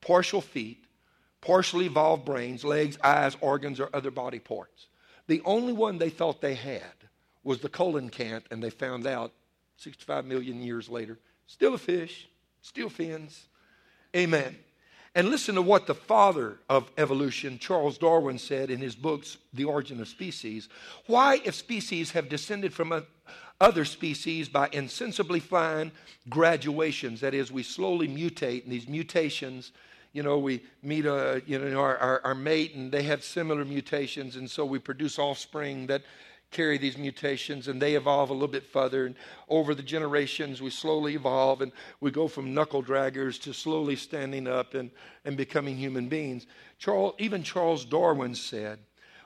[0.00, 0.84] partial feet,
[1.40, 4.88] partially evolved brains, legs, eyes, organs, or other body parts.
[5.28, 6.82] The only one they thought they had
[7.46, 9.32] was the coelacanth, and they found out
[9.76, 12.28] 65 million years later, still a fish,
[12.60, 13.46] still fins.
[14.14, 14.56] Amen.
[15.14, 19.64] And listen to what the father of evolution, Charles Darwin, said in his books, The
[19.64, 20.68] Origin of Species.
[21.06, 23.04] Why, if species have descended from
[23.60, 25.92] other species by insensibly fine
[26.28, 29.72] graduations, that is, we slowly mutate, and these mutations,
[30.12, 33.64] you know, we meet a, you know, our, our, our mate, and they have similar
[33.64, 36.02] mutations, and so we produce offspring that
[36.56, 39.04] carry these mutations and they evolve a little bit further.
[39.04, 39.14] And
[39.48, 44.48] over the generations, we slowly evolve and we go from knuckle draggers to slowly standing
[44.48, 44.90] up and,
[45.24, 46.46] and becoming human beings.
[46.78, 48.78] Charles, even Charles Darwin said,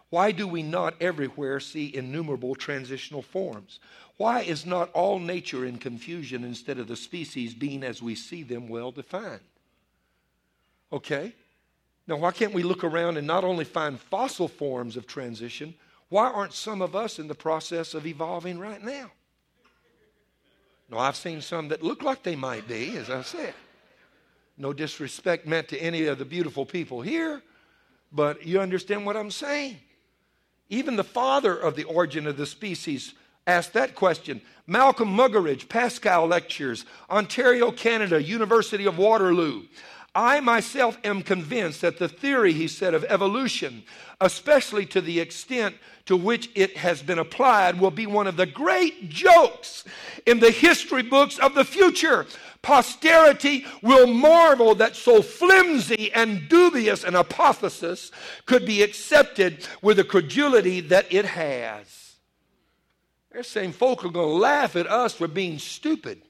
[0.08, 3.78] Why do we not everywhere see innumerable transitional forms?
[4.16, 8.42] Why is not all nature in confusion instead of the species being as we see
[8.42, 9.40] them well defined?
[10.92, 11.32] Okay?
[12.08, 15.74] Now, why can't we look around and not only find fossil forms of transition,
[16.10, 19.10] why aren't some of us in the process of evolving right now?
[20.90, 23.54] No, I've seen some that look like they might be, as I said.
[24.58, 27.40] No disrespect meant to any of the beautiful people here,
[28.12, 29.78] but you understand what I'm saying.
[30.68, 33.14] Even the father of the origin of the species
[33.46, 34.40] asked that question.
[34.66, 39.62] Malcolm Muggeridge, Pascal Lectures, Ontario, Canada, University of Waterloo.
[40.20, 43.84] I myself am convinced that the theory, he said, of evolution,
[44.20, 48.44] especially to the extent to which it has been applied, will be one of the
[48.44, 49.82] great jokes
[50.26, 52.26] in the history books of the future.
[52.60, 58.12] Posterity will marvel that so flimsy and dubious an hypothesis
[58.44, 62.16] could be accepted with the credulity that it has.
[63.32, 66.20] They're saying folk are going to laugh at us for being stupid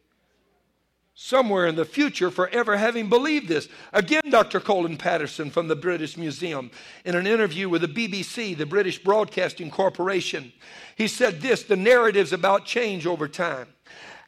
[1.22, 3.68] somewhere in the future for ever having believed this.
[3.92, 4.59] Again, Dr.
[4.59, 6.70] Colin Patterson from the British Museum,
[7.04, 10.50] in an interview with the BBC, the British Broadcasting Corporation,
[10.96, 13.68] he said this the narratives about change over time.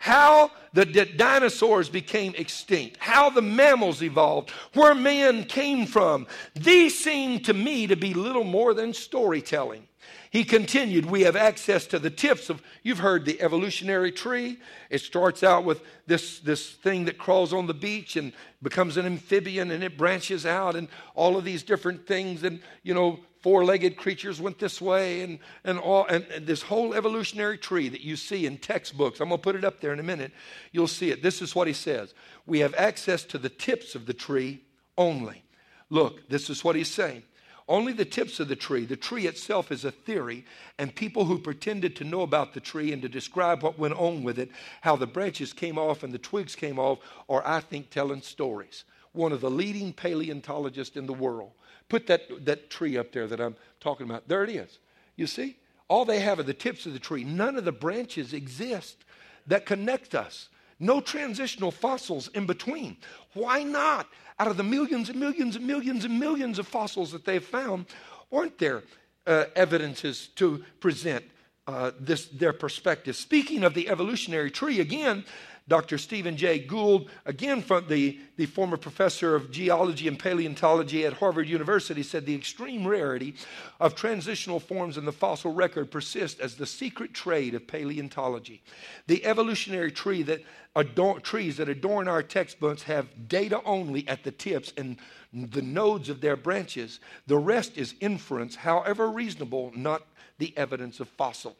[0.00, 6.26] How the dinosaurs became extinct, how the mammals evolved, where man came from.
[6.54, 9.86] These seem to me to be little more than storytelling.
[10.32, 14.58] He continued, We have access to the tips of, you've heard the evolutionary tree.
[14.88, 19.04] It starts out with this, this thing that crawls on the beach and becomes an
[19.04, 22.44] amphibian and it branches out and all of these different things.
[22.44, 26.62] And, you know, four legged creatures went this way and, and, all, and, and this
[26.62, 29.20] whole evolutionary tree that you see in textbooks.
[29.20, 30.32] I'm going to put it up there in a minute.
[30.72, 31.22] You'll see it.
[31.22, 32.14] This is what he says
[32.46, 34.62] We have access to the tips of the tree
[34.96, 35.44] only.
[35.90, 37.22] Look, this is what he's saying.
[37.72, 38.84] Only the tips of the tree.
[38.84, 40.44] The tree itself is a theory,
[40.78, 44.22] and people who pretended to know about the tree and to describe what went on
[44.22, 44.50] with it,
[44.82, 46.98] how the branches came off and the twigs came off,
[47.30, 48.84] are, I think, telling stories.
[49.12, 51.52] One of the leading paleontologists in the world.
[51.88, 54.28] Put that, that tree up there that I'm talking about.
[54.28, 54.78] There it is.
[55.16, 55.56] You see?
[55.88, 57.24] All they have are the tips of the tree.
[57.24, 59.02] None of the branches exist
[59.46, 60.50] that connect us.
[60.82, 62.96] No transitional fossils in between.
[63.34, 64.08] Why not?
[64.40, 67.86] Out of the millions and millions and millions and millions of fossils that they've found,
[68.32, 68.82] aren't there
[69.24, 71.24] uh, evidences to present
[71.68, 73.14] uh, this, their perspective.
[73.14, 75.24] Speaking of the evolutionary tree, again,
[75.68, 75.96] Dr.
[75.96, 81.48] Stephen Jay Gould, again from the, the former professor of geology and paleontology at Harvard
[81.48, 83.34] University, said the extreme rarity
[83.78, 88.62] of transitional forms in the fossil record persists as the secret trade of paleontology.
[89.06, 90.42] The evolutionary tree that
[90.74, 94.96] adorn, trees that adorn our textbooks have data only at the tips and
[95.32, 97.00] the nodes of their branches.
[97.26, 100.02] The rest is inference, however reasonable, not
[100.38, 101.56] the evidence of fossils.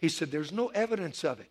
[0.00, 1.50] He said, There's no evidence of it.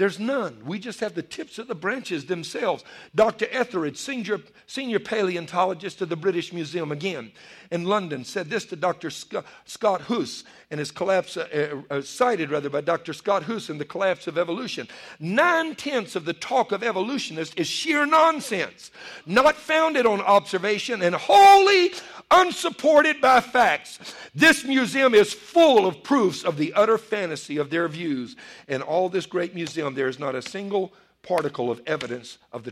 [0.00, 0.62] There's none.
[0.64, 2.84] We just have the tips of the branches themselves.
[3.14, 3.46] Dr.
[3.50, 7.32] Etheridge, senior, senior paleontologist of the British Museum, again
[7.70, 9.10] in London, said this to Dr.
[9.10, 13.12] Scott, Huss in his collapse, uh, uh, cited rather by Dr.
[13.12, 14.88] Scott Huss in The Collapse of Evolution.
[15.18, 18.90] Nine tenths of the talk of evolutionists is sheer nonsense,
[19.26, 21.92] not founded on observation and wholly
[22.30, 23.98] unsupported by facts.
[24.34, 28.36] This museum is full of proofs of the utter fantasy of their views.
[28.68, 32.70] In all this great museum, there is not a single particle of evidence of the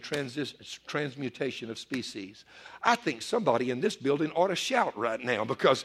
[0.87, 2.45] transmutation of species.
[2.83, 5.85] I think somebody in this building ought to shout right now because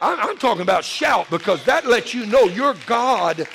[0.00, 3.46] I'm, I'm talking about shout because that lets you know your God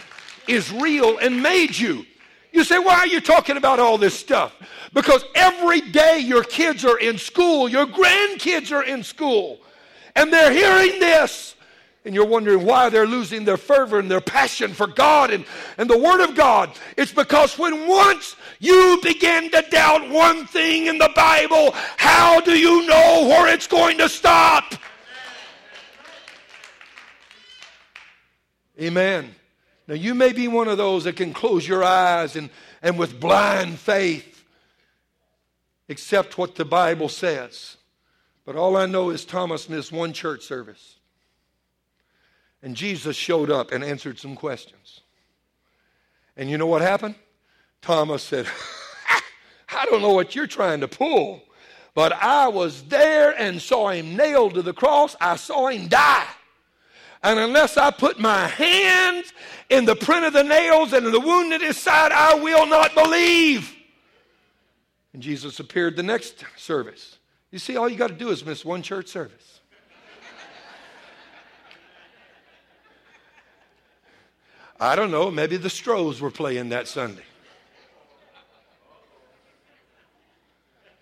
[0.47, 2.05] is real and made you.
[2.51, 4.53] You say, why are you talking about all this stuff?
[4.93, 9.59] Because every day your kids are in school, your grandkids are in school,
[10.15, 11.55] and they're hearing this.
[12.03, 15.45] And you're wondering why they're losing their fervor and their passion for God and,
[15.77, 16.71] and the Word of God.
[16.97, 22.57] It's because when once you begin to doubt one thing in the Bible, how do
[22.57, 24.73] you know where it's going to stop?
[28.79, 29.35] Amen.
[29.91, 32.49] Now, you may be one of those that can close your eyes and,
[32.81, 34.45] and with blind faith
[35.89, 37.75] accept what the Bible says.
[38.45, 40.95] But all I know is Thomas missed one church service.
[42.63, 45.01] And Jesus showed up and answered some questions.
[46.37, 47.15] And you know what happened?
[47.81, 48.47] Thomas said,
[49.75, 51.43] I don't know what you're trying to pull,
[51.93, 55.17] but I was there and saw him nailed to the cross.
[55.19, 56.27] I saw him die.
[57.23, 59.31] And unless I put my hands
[59.69, 62.65] in the print of the nails and in the wound at his side, I will
[62.65, 63.75] not believe.
[65.13, 67.19] And Jesus appeared the next service.
[67.51, 69.59] You see, all you got to do is miss one church service.
[74.79, 77.21] I don't know, maybe the Stros were playing that Sunday.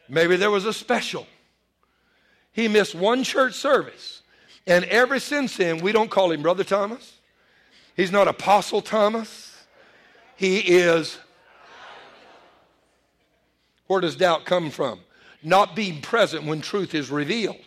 [0.10, 1.26] Maybe there was a special.
[2.52, 4.19] He missed one church service.
[4.68, 7.20] And ever since then, we don't call him Brother Thomas.
[7.96, 9.58] He's not Apostle Thomas.
[10.36, 11.18] He is.
[13.88, 15.00] Where does doubt come from?
[15.44, 17.58] Not being present when truth is revealed.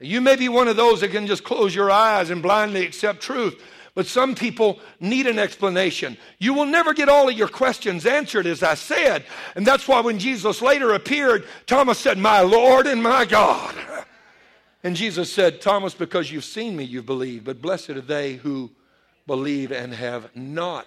[0.00, 3.20] You may be one of those that can just close your eyes and blindly accept
[3.20, 3.60] truth,
[3.94, 6.16] but some people need an explanation.
[6.38, 9.24] You will never get all of your questions answered, as I said.
[9.56, 13.74] And that's why when Jesus later appeared, Thomas said, My Lord and my God.
[14.88, 18.70] And Jesus said, Thomas, because you've seen me, you've believed, but blessed are they who
[19.26, 20.86] believe and have not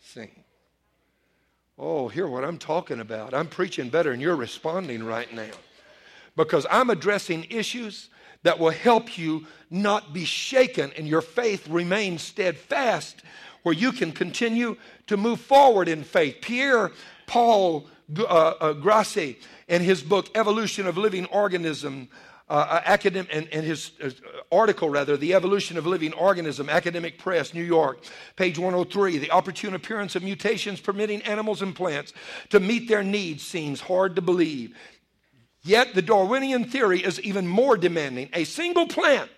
[0.00, 0.44] seen.
[1.76, 3.34] Oh, hear what I'm talking about.
[3.34, 5.50] I'm preaching better and you're responding right now.
[6.36, 8.10] Because I'm addressing issues
[8.44, 13.24] that will help you not be shaken and your faith remain steadfast,
[13.64, 14.76] where you can continue
[15.08, 16.36] to move forward in faith.
[16.42, 16.92] Pierre
[17.26, 22.08] Paul uh, uh, Grassé, in his book, Evolution of Living Organism,
[22.48, 24.10] uh, uh academic, and, and his uh,
[24.52, 28.04] article, rather, The Evolution of Living Organism, Academic Press, New York,
[28.36, 29.18] page 103.
[29.18, 32.12] The opportune appearance of mutations permitting animals and plants
[32.50, 34.76] to meet their needs seems hard to believe.
[35.62, 38.28] Yet the Darwinian theory is even more demanding.
[38.34, 39.30] A single plant,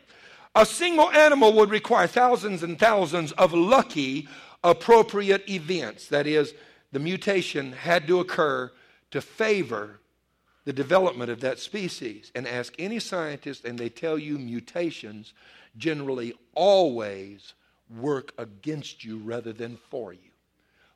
[0.57, 4.29] a single animal would require thousands and thousands of lucky,
[4.65, 6.09] appropriate events.
[6.09, 6.53] That is,
[6.91, 8.73] the mutation had to occur
[9.13, 10.01] to favor
[10.67, 15.33] the development of that species and ask any scientist, and they tell you mutations
[15.79, 17.55] generally always
[17.89, 20.33] work against you rather than for you.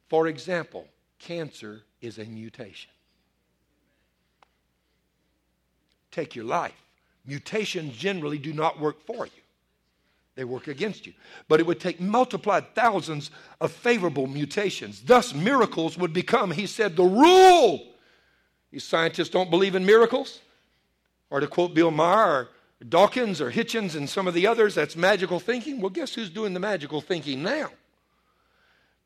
[0.09, 0.89] For example,
[1.21, 2.91] cancer is a mutation.
[6.11, 6.75] Take your life.
[7.25, 9.43] Mutations generally do not work for you.
[10.35, 11.13] They work against you.
[11.47, 15.03] But it would take multiplied thousands of favorable mutations.
[15.03, 17.90] Thus, miracles would become, he said, the rule
[18.71, 20.41] these scientists don't believe in miracles.
[21.31, 22.49] Or to quote Bill Maher, or
[22.89, 25.81] Dawkins, or Hitchens, and some of the others, that's magical thinking.
[25.81, 27.71] Well, guess who's doing the magical thinking now?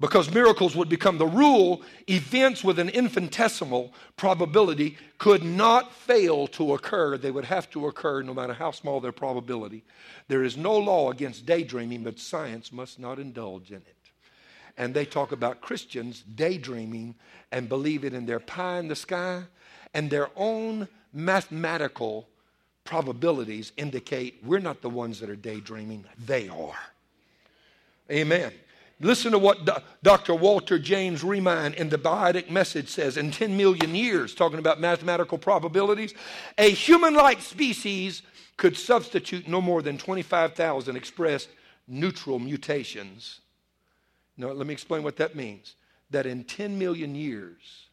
[0.00, 6.74] because miracles would become the rule, events with an infinitesimal probability could not fail to
[6.74, 7.16] occur.
[7.16, 9.84] They would have to occur no matter how small their probability.
[10.28, 13.93] There is no law against daydreaming, but science must not indulge in it.
[14.76, 17.14] And they talk about Christians daydreaming
[17.52, 19.42] and believe it in their pie in the sky,
[19.92, 22.28] and their own mathematical
[22.82, 26.78] probabilities indicate we're not the ones that are daydreaming, they are.
[28.10, 28.52] Amen.
[29.00, 29.68] Listen to what
[30.02, 30.34] Dr.
[30.34, 35.38] Walter James ReMine in the Biotic Message says in 10 million years, talking about mathematical
[35.38, 36.14] probabilities,
[36.58, 38.22] a human like species
[38.56, 41.48] could substitute no more than 25,000 expressed
[41.88, 43.40] neutral mutations.
[44.36, 45.76] Now, let me explain what that means.
[46.10, 47.86] That in 10 million years,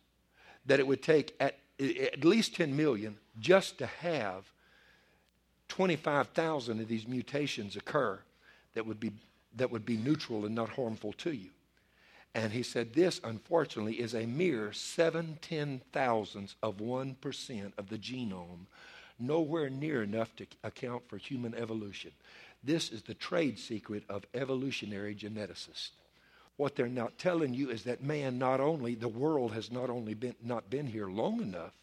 [0.65, 4.51] that it would take at, at least 10 million just to have
[5.69, 8.19] 25,000 of these mutations occur
[8.73, 9.11] that would be
[9.55, 11.49] that would be neutral and not harmful to you.
[12.33, 17.97] And he said, This, unfortunately, is a mere seven ten thousandths of 1% of the
[17.97, 18.67] genome,
[19.19, 22.11] nowhere near enough to account for human evolution.
[22.63, 25.89] This is the trade secret of evolutionary geneticists.
[26.62, 30.14] What they're not telling you is that man not only, the world has not only
[30.14, 31.74] been, not been here long enough,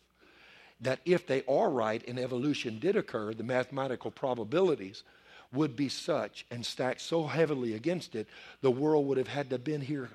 [0.81, 5.03] that if they are right and evolution did occur, the mathematical probabilities
[5.53, 8.29] would be such and stacked so heavily against it,
[8.61, 10.11] the world would have had to have been here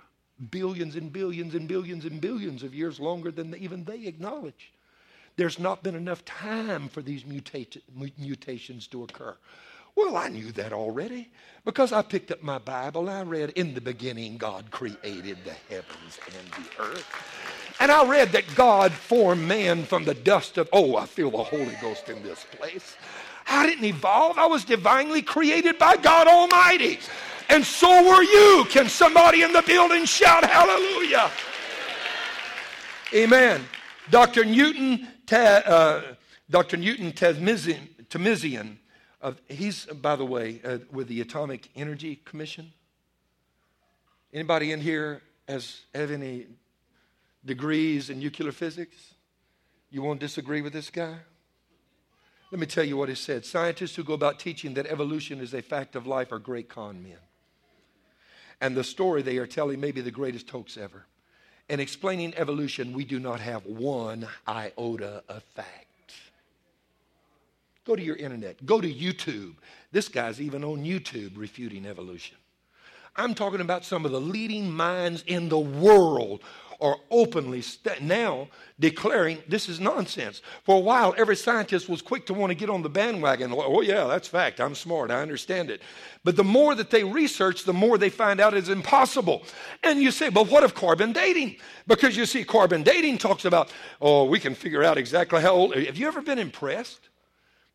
[0.50, 4.72] billions and billions and billions and billions of years longer than even they acknowledge.
[5.36, 7.82] There's not been enough time for these muta-
[8.18, 9.36] mutations to occur.
[9.96, 11.30] Well, I knew that already
[11.66, 15.54] because I picked up my Bible and I read, In the beginning, God created the
[15.70, 17.06] heavens and the earth.
[17.80, 21.44] And I read that God formed man from the dust of, oh, I feel the
[21.44, 22.96] Holy Ghost in this place.
[23.48, 24.38] I didn't evolve.
[24.38, 27.00] I was divinely created by God Almighty.
[27.50, 28.66] And so were you.
[28.70, 31.30] Can somebody in the building shout hallelujah?
[33.14, 33.64] Amen.
[34.10, 34.44] Dr.
[34.44, 36.02] Newton, uh,
[36.50, 36.78] Dr.
[36.78, 38.78] Newton Tahmisian,
[39.48, 42.74] he's, by the way, uh, with the Atomic Energy Commission.
[44.34, 46.48] Anybody in here has have any
[47.46, 49.14] degrees in nuclear physics?
[49.90, 51.18] You won't disagree with this guy?
[52.52, 53.46] Let me tell you what he said.
[53.46, 57.02] Scientists who go about teaching that evolution is a fact of life are great con
[57.02, 57.18] men.
[58.62, 61.06] And the story they are telling may be the greatest hoax ever.
[61.70, 65.83] In explaining evolution, we do not have one iota of fact.
[67.86, 69.56] Go to your internet, go to YouTube.
[69.92, 72.38] This guy's even on YouTube refuting evolution.
[73.16, 76.42] I'm talking about some of the leading minds in the world
[76.82, 78.48] are openly st- now
[78.80, 80.42] declaring this is nonsense.
[80.64, 83.54] For a while, every scientist was quick to want to get on the bandwagon.
[83.54, 84.60] Oh, oh, yeah, that's fact.
[84.60, 85.12] I'm smart.
[85.12, 85.82] I understand it.
[86.24, 89.44] But the more that they research, the more they find out it's impossible.
[89.84, 91.58] And you say, but what of carbon dating?
[91.88, 93.72] Because you see, carbon dating talks about,
[94.02, 95.76] oh, we can figure out exactly how old.
[95.76, 97.10] Have you ever been impressed?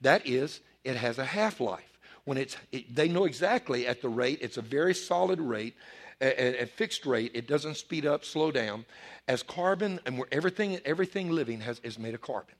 [0.00, 1.98] That is, it has a half life.
[2.24, 5.74] When it's, it, they know exactly at the rate, it's a very solid rate,
[6.20, 7.32] at, fixed rate.
[7.34, 8.84] It doesn't speed up, slow down.
[9.28, 12.54] As carbon, and where everything, everything living has, is made of carbon.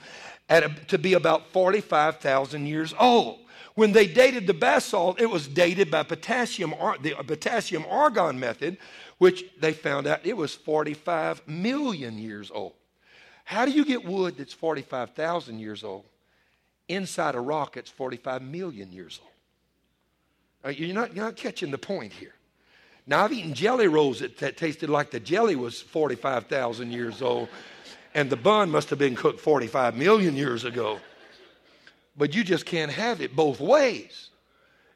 [0.50, 3.40] a, to be about 45,000 years old.
[3.76, 8.78] When they dated the basalt, it was dated by potassium, the potassium argon method,
[9.18, 12.74] which they found out it was 45 million years old.
[13.46, 16.06] How do you get wood that's 45,000 years old
[16.88, 19.32] inside a rock that's 45 million years old?
[20.64, 22.34] Uh, you're not, you're not catching the point here.
[23.08, 27.50] Now, I've eaten jelly rolls that, that tasted like the jelly was 45,000 years old,
[28.14, 31.00] and the bun must have been cooked 45 million years ago.
[32.16, 34.30] But you just can't have it both ways.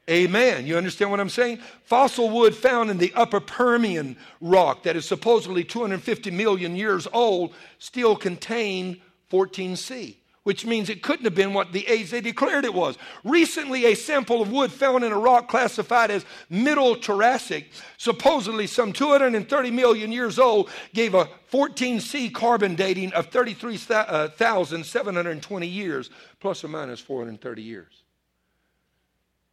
[0.08, 0.66] Amen.
[0.66, 1.58] You understand what I'm saying?
[1.82, 7.54] Fossil wood found in the upper Permian rock that is supposedly 250 million years old
[7.78, 9.00] still contain
[9.32, 12.96] 14C which means it couldn't have been what the age they declared it was.
[13.24, 18.92] Recently, a sample of wood found in a rock classified as Middle Jurassic, supposedly some
[18.92, 27.00] 230 million years old, gave a 14C carbon dating of 33,720 years, plus or minus
[27.00, 28.04] 430 years.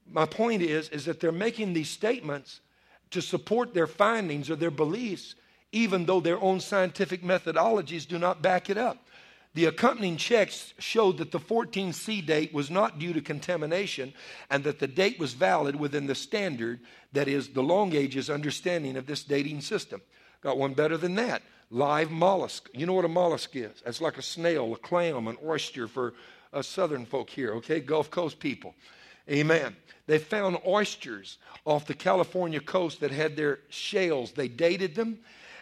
[0.08, 2.62] My point is, is that they're making these statements
[3.10, 5.34] to support their findings or their beliefs,
[5.72, 9.03] even though their own scientific methodologies do not back it up.
[9.56, 14.14] The accompanying checks showed that the 14C date was not due to contamination
[14.50, 16.80] and that the date was valid within the standard,
[17.12, 20.02] that is, the long ages understanding of this dating system.
[20.42, 21.44] Got one better than that
[21.74, 22.70] live mollusk.
[22.74, 23.82] You know what a mollusk is?
[23.86, 26.14] It's like a snail, a clam, an oyster for
[26.54, 27.80] us southern folk here, okay?
[27.80, 28.76] Gulf Coast people.
[29.30, 29.76] Amen.
[30.06, 34.34] They found oysters off the California coast that had their shells.
[34.34, 35.20] They dated them,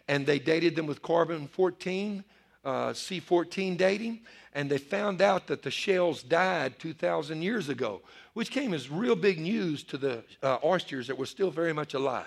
[0.07, 2.23] and they dated them with carbon 14
[2.63, 4.21] uh, C14 dating,
[4.53, 8.01] and they found out that the shells died 2,000 years ago,
[8.33, 11.93] which came as real big news to the uh, oysters that were still very much
[11.93, 12.25] alive.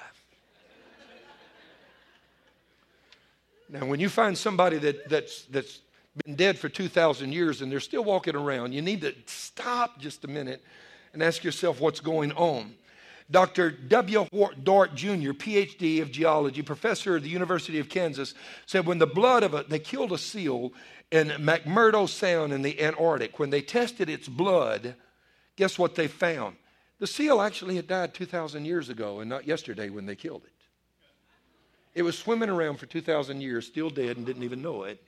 [3.68, 5.80] now, when you find somebody that, that's, that's
[6.24, 10.24] been dead for 2,000 years and they're still walking around, you need to stop just
[10.24, 10.62] a minute
[11.12, 12.74] and ask yourself what's going on.
[13.31, 13.70] Dr.
[13.70, 14.27] W.
[14.62, 18.35] Dort Jr., PhD of geology, professor at the University of Kansas,
[18.66, 20.72] said when the blood of a, they killed a seal
[21.11, 23.39] in McMurdo Sound in the Antarctic.
[23.39, 24.95] When they tested its blood,
[25.57, 26.57] guess what they found?
[26.99, 30.51] The seal actually had died 2,000 years ago and not yesterday when they killed it.
[31.95, 35.03] It was swimming around for 2,000 years, still dead, and didn't even know it.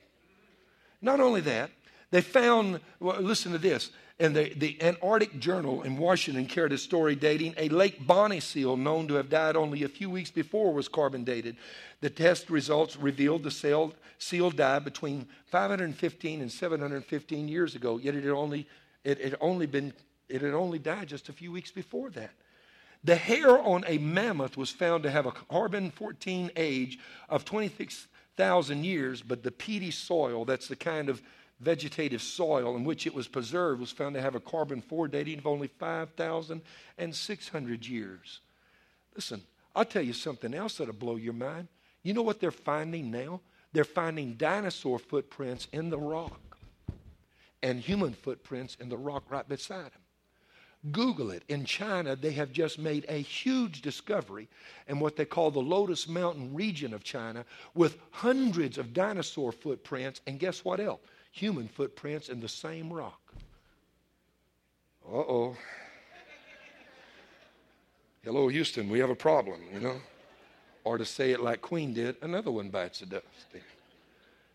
[1.01, 1.69] Not only that,
[2.11, 6.77] they found, well, listen to this, and the, the Antarctic Journal in Washington carried a
[6.77, 10.73] story dating a Lake Bonney seal known to have died only a few weeks before
[10.73, 11.55] was carbon dated.
[12.01, 18.15] The test results revealed the seal, seal died between 515 and 715 years ago, yet
[18.15, 18.67] it had only,
[19.03, 19.93] it had only been
[20.29, 22.31] it had only died just a few weeks before that.
[23.03, 26.99] The hair on a mammoth was found to have a carbon 14 age
[27.29, 31.21] of 26,000 years, but the peaty soil, that's the kind of
[31.59, 35.39] vegetative soil in which it was preserved was found to have a carbon 4 dating
[35.39, 38.41] of only 5,600 years.
[39.15, 39.41] Listen,
[39.75, 41.67] I'll tell you something else that'll blow your mind.
[42.03, 43.41] You know what they're finding now?
[43.73, 46.57] They're finding dinosaur footprints in the rock
[47.61, 50.01] and human footprints in the rock right beside them.
[50.91, 51.43] Google it.
[51.49, 54.47] In China, they have just made a huge discovery
[54.87, 60.21] in what they call the Lotus Mountain region of China with hundreds of dinosaur footprints.
[60.27, 61.01] And guess what else?
[61.37, 63.21] Human footprints in the same rock.
[65.07, 65.55] Uh oh.
[68.23, 70.01] Hello, Houston, we have a problem, you know?
[70.83, 73.25] Or to say it like Queen did, another one bites the dust.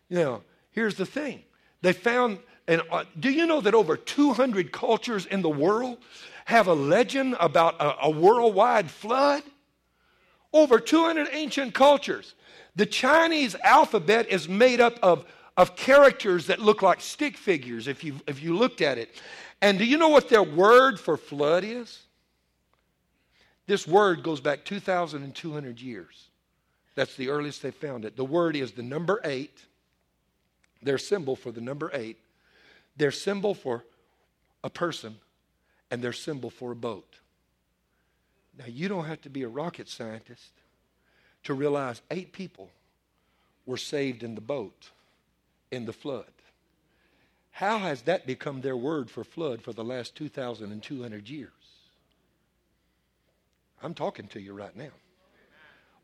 [0.09, 1.43] You know, here's the thing.
[1.81, 5.97] They found, and uh, do you know that over 200 cultures in the world
[6.45, 9.41] have a legend about a, a worldwide flood?
[10.51, 12.35] Over 200 ancient cultures.
[12.75, 15.25] The Chinese alphabet is made up of
[15.55, 19.09] of characters that look like stick figures if you, if you looked at it.
[19.61, 22.01] And do you know what their word for flood is?
[23.65, 26.27] This word goes back 2,200 years.
[26.95, 28.15] That's the earliest they found it.
[28.15, 29.63] The word is the number eight,
[30.81, 32.17] their symbol for the number eight,
[32.97, 33.83] their symbol for
[34.63, 35.17] a person,
[35.89, 37.19] and their symbol for a boat.
[38.57, 40.51] Now, you don't have to be a rocket scientist
[41.43, 42.69] to realize eight people
[43.65, 44.91] were saved in the boat
[45.73, 46.25] in the flood.
[47.51, 51.51] How has that become their word for flood for the last 2,200 years?
[53.81, 54.89] I'm talking to you right now.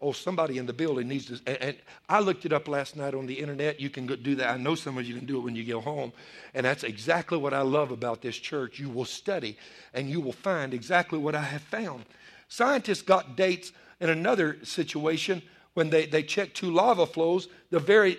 [0.01, 1.39] Oh, somebody in the building needs to.
[1.45, 3.81] And, and, I looked it up last night on the internet.
[3.81, 4.49] You can go do that.
[4.49, 6.13] I know some of you can do it when you go home.
[6.53, 8.79] And that's exactly what I love about this church.
[8.79, 9.57] You will study
[9.93, 12.05] and you will find exactly what I have found.
[12.47, 15.41] Scientists got dates in another situation
[15.79, 18.15] when they, they checked two lava flows, the very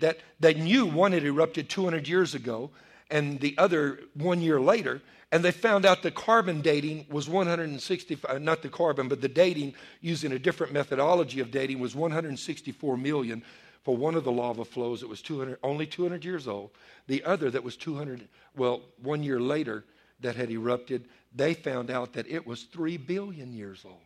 [0.00, 2.72] that they knew one had erupted 200 years ago
[3.08, 5.00] and the other one year later.
[5.30, 9.28] And they found out the carbon dating was 165, uh, not the carbon, but the
[9.28, 13.44] dating using a different methodology of dating was 164 million
[13.84, 15.04] for one of the lava flows.
[15.04, 16.70] It was 200, only 200 years old.
[17.06, 19.84] The other that was 200, well, one year later
[20.18, 24.02] that had erupted, they found out that it was 3 billion years old.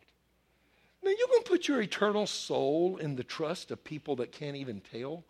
[1.03, 4.57] Now, you're going to put your eternal soul in the trust of people that can't
[4.57, 5.25] even tell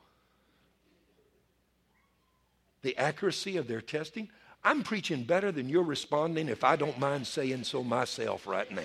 [2.82, 4.28] the accuracy of their testing?
[4.64, 8.82] I'm preaching better than you're responding if I don't mind saying so myself right now.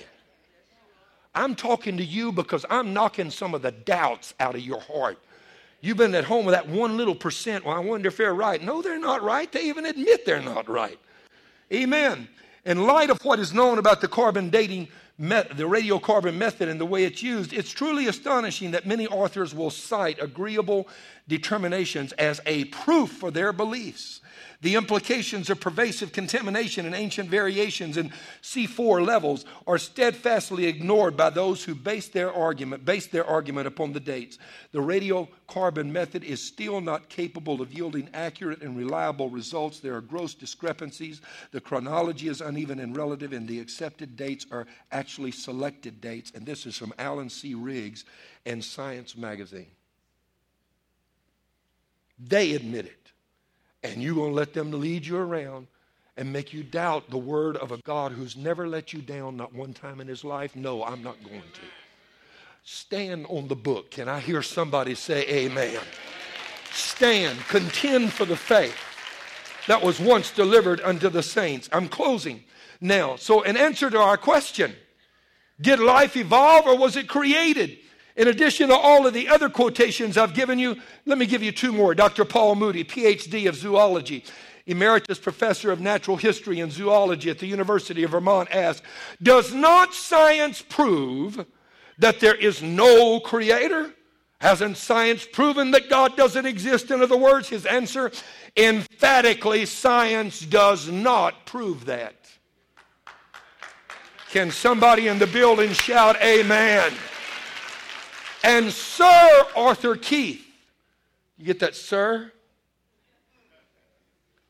[1.35, 5.17] I'm talking to you because I'm knocking some of the doubts out of your heart.
[5.81, 7.65] You've been at home with that one little percent.
[7.65, 8.61] Well, I wonder if they're right.
[8.61, 9.51] No, they're not right.
[9.51, 10.99] They even admit they're not right.
[11.73, 12.29] Amen.
[12.65, 16.79] In light of what is known about the carbon dating, met, the radiocarbon method and
[16.79, 20.87] the way it's used, it's truly astonishing that many authors will cite agreeable
[21.27, 24.21] determinations as a proof for their beliefs.
[24.63, 31.29] The implications of pervasive contamination and ancient variations in C4 levels are steadfastly ignored by
[31.31, 34.37] those who base their argument, base their argument upon the dates.
[34.71, 39.81] The radiocarbon method is still not capable of yielding accurate and reliable results.
[39.81, 41.19] There are gross discrepancies.
[41.51, 46.31] The chronology is uneven and relative, and the accepted dates are actually selected dates.
[46.33, 47.53] And this is from Alan C.
[47.53, 48.05] Riggs
[48.45, 49.71] and Science Magazine.
[52.19, 53.03] They admit it
[53.83, 55.67] and you're going to let them lead you around
[56.15, 59.53] and make you doubt the word of a God who's never let you down, not
[59.53, 60.55] one time in his life?
[60.55, 61.61] No, I'm not going to.
[62.63, 63.91] Stand on the book.
[63.91, 65.79] Can I hear somebody say amen?
[66.71, 68.77] Stand, contend for the faith
[69.67, 71.67] that was once delivered unto the saints.
[71.71, 72.43] I'm closing
[72.79, 73.15] now.
[73.15, 74.73] So, in answer to our question,
[75.59, 77.77] did life evolve or was it created?
[78.15, 81.51] In addition to all of the other quotations I've given you, let me give you
[81.51, 81.95] two more.
[81.95, 82.25] Dr.
[82.25, 84.23] Paul Moody, PhD of zoology,
[84.67, 88.85] emeritus professor of natural history and zoology at the University of Vermont, asks
[89.21, 91.45] Does not science prove
[91.97, 93.93] that there is no creator?
[94.39, 96.91] Hasn't science proven that God doesn't exist?
[96.91, 98.11] In other words, his answer
[98.57, 102.15] emphatically, science does not prove that.
[104.31, 106.91] Can somebody in the building shout, Amen?
[108.43, 110.45] And Sir Arthur Keith.
[111.37, 112.31] You get that, sir?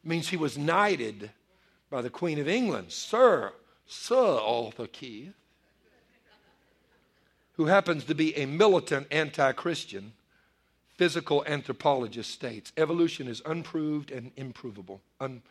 [0.03, 1.31] Means he was knighted
[1.89, 2.91] by the Queen of England.
[2.91, 3.53] Sir,
[3.85, 5.33] Sir Arthur Keith,
[7.53, 10.13] who happens to be a militant anti Christian
[10.97, 15.01] physical anthropologist, states evolution is unproved and improvable.
[15.21, 15.41] Un-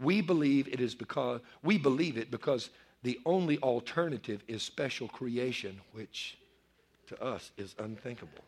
[0.00, 2.70] we believe it is because we believe it because
[3.02, 6.36] the only alternative is special creation, which
[7.14, 8.44] to us is unthinkable.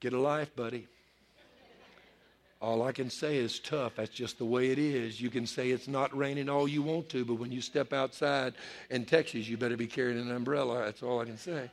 [0.00, 0.86] Get a life, buddy.
[2.60, 3.96] All I can say is tough.
[3.96, 5.20] That's just the way it is.
[5.20, 8.54] You can say it's not raining all you want to, but when you step outside
[8.90, 10.84] in Texas, you better be carrying an umbrella.
[10.84, 11.70] That's all I can say.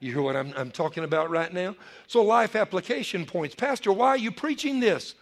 [0.00, 1.74] You hear what I'm, I'm talking about right now?
[2.06, 3.54] So, life application points.
[3.54, 5.14] Pastor, why are you preaching this?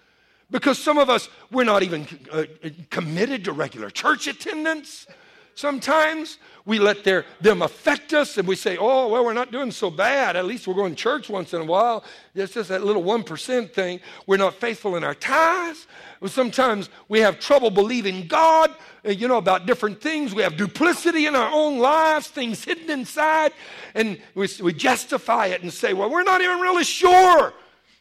[0.50, 2.44] Because some of us, we're not even uh,
[2.90, 5.06] committed to regular church attendance
[5.54, 6.38] sometimes.
[6.66, 9.90] We let their, them affect us and we say, oh, well, we're not doing so
[9.90, 10.34] bad.
[10.34, 12.04] At least we're going to church once in a while.
[12.34, 14.00] It's just that little 1% thing.
[14.26, 15.86] We're not faithful in our tithes.
[16.26, 18.70] Sometimes we have trouble believing God,
[19.06, 20.34] uh, you know, about different things.
[20.34, 23.52] We have duplicity in our own lives, things hidden inside,
[23.94, 27.52] and we, we justify it and say, well, we're not even really sure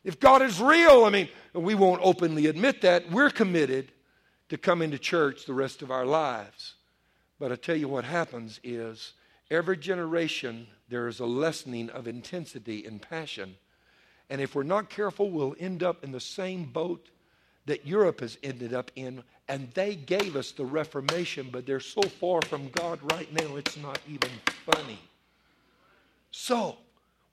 [0.05, 1.03] if God is real.
[1.03, 3.11] I mean, we won't openly admit that.
[3.11, 3.91] We're committed
[4.49, 6.75] to coming to church the rest of our lives.
[7.39, 9.13] But I tell you what happens is
[9.49, 13.55] every generation there is a lessening of intensity and passion.
[14.29, 17.09] And if we're not careful, we'll end up in the same boat
[17.65, 19.23] that Europe has ended up in.
[19.47, 23.77] And they gave us the Reformation, but they're so far from God right now, it's
[23.77, 24.29] not even
[24.65, 24.99] funny.
[26.31, 26.77] So,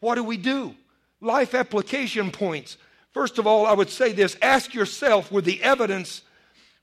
[0.00, 0.74] what do we do?
[1.20, 2.76] Life application points.
[3.12, 6.22] First of all, I would say this ask yourself with the evidence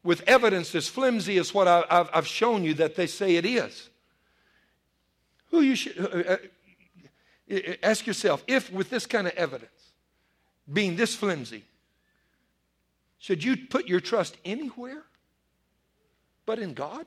[0.08, 3.90] with evidence as flimsy as what I, have shown you that they say it is.
[5.52, 6.38] Who you should uh,
[7.52, 9.92] uh, ask yourself if, with this kind of evidence,
[10.72, 11.66] being this flimsy,
[13.20, 15.04] should you put your trust anywhere
[16.46, 17.06] but in God?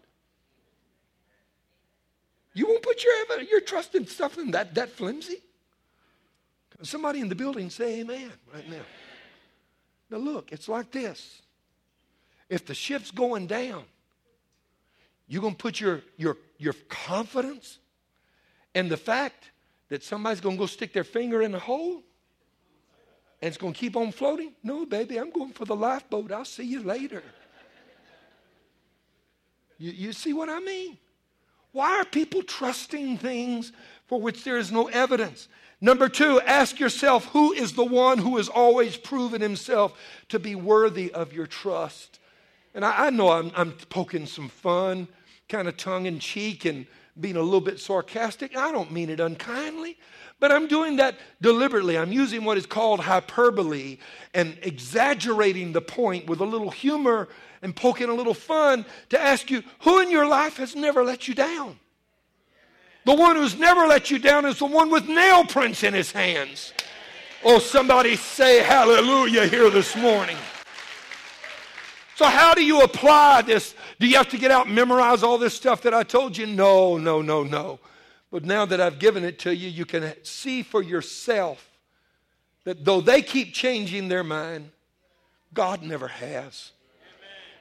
[2.53, 5.39] You won't put your your trust in something that, that flimsy?
[6.83, 8.85] Somebody in the building say amen right now.
[10.11, 11.41] Now, look, it's like this.
[12.51, 13.85] If the ship's going down,
[15.29, 17.79] you're going to put your, your, your confidence
[18.75, 19.51] in the fact
[19.89, 22.03] that somebody's going to go stick their finger in the hole
[23.41, 24.53] and it's going to keep on floating?
[24.63, 26.33] No, baby, I'm going for the lifeboat.
[26.33, 27.23] I'll see you later.
[29.79, 30.99] You, you see what I mean?
[31.73, 33.73] Why are people trusting things
[34.09, 35.49] for which there is no evidence?
[35.81, 39.99] Number two, ask yourself who is the one who has always proven himself
[40.29, 42.20] to be worthy of your trust?
[42.75, 45.09] And I, I know I'm, I'm poking some fun,
[45.49, 46.87] kind of tongue in cheek, and
[47.21, 48.57] being a little bit sarcastic.
[48.57, 49.99] I don't mean it unkindly,
[50.39, 51.99] but I'm doing that deliberately.
[51.99, 53.99] I'm using what is called hyperbole
[54.35, 57.29] and exaggerating the point with a little humor
[57.63, 61.29] and poking a little fun to ask you who in your life has never let
[61.29, 61.79] you down?
[63.05, 66.13] The one who's never let you down is the one with nail prints in his
[66.13, 66.73] hands.
[67.43, 70.37] Oh, somebody say hallelujah here this morning.
[72.21, 73.75] So, how do you apply this?
[73.99, 76.45] Do you have to get out and memorize all this stuff that I told you?
[76.45, 77.81] No, no, no, no.
[78.31, 81.67] But now that I've given it to you, you can see for yourself
[82.65, 84.69] that though they keep changing their mind,
[85.55, 86.73] God never has.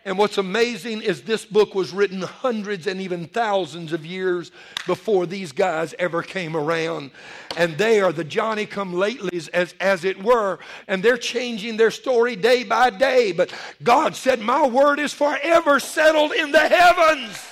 [0.06, 4.50] And what's amazing is this book was written hundreds and even thousands of years
[4.88, 7.12] before these guys ever came around.
[7.58, 10.60] And they are the Johnny come latelys, as, as it were.
[10.88, 13.34] And they're changing their story day by day.
[13.34, 17.46] But God said, My word is forever settled in the heavens.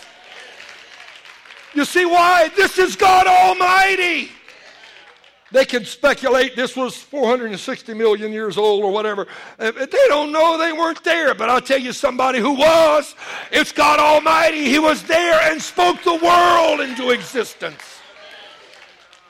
[1.73, 2.49] You see why?
[2.55, 4.31] This is God Almighty.
[5.51, 9.27] They can speculate this was 460 million years old or whatever.
[9.57, 11.33] They don't know they weren't there.
[11.33, 13.15] But I'll tell you somebody who was.
[13.51, 14.65] It's God Almighty.
[14.65, 17.81] He was there and spoke the world into existence.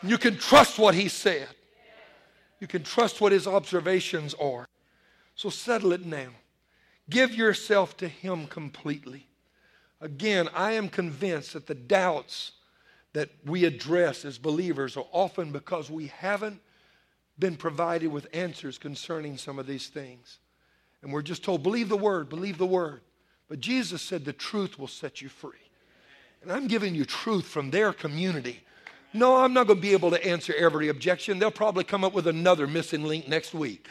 [0.01, 1.47] You can trust what He said,
[2.59, 4.67] you can trust what His observations are.
[5.35, 6.29] So settle it now.
[7.09, 9.27] Give yourself to Him completely.
[10.01, 12.53] Again, I am convinced that the doubts
[13.17, 16.61] that we address as believers are often because we haven't
[17.39, 20.37] been provided with answers concerning some of these things.
[21.01, 23.01] And we're just told, believe the word, believe the word.
[23.49, 25.57] But Jesus said the truth will set you free.
[26.43, 28.59] And I'm giving you truth from their community.
[29.13, 31.39] No, I'm not going to be able to answer every objection.
[31.39, 33.87] They'll probably come up with another missing link next week.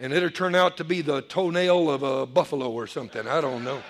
[0.00, 3.28] And it'll turn out to be the toenail of a buffalo or something.
[3.28, 3.82] I don't know.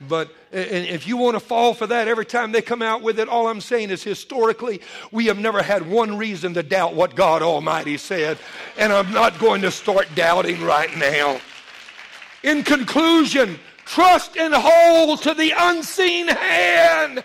[0.00, 3.28] But if you want to fall for that every time they come out with it,
[3.28, 7.40] all I'm saying is historically, we have never had one reason to doubt what God
[7.40, 8.38] Almighty said.
[8.76, 11.40] And I'm not going to start doubting right now.
[12.42, 17.24] In conclusion, trust and hold to the unseen hand.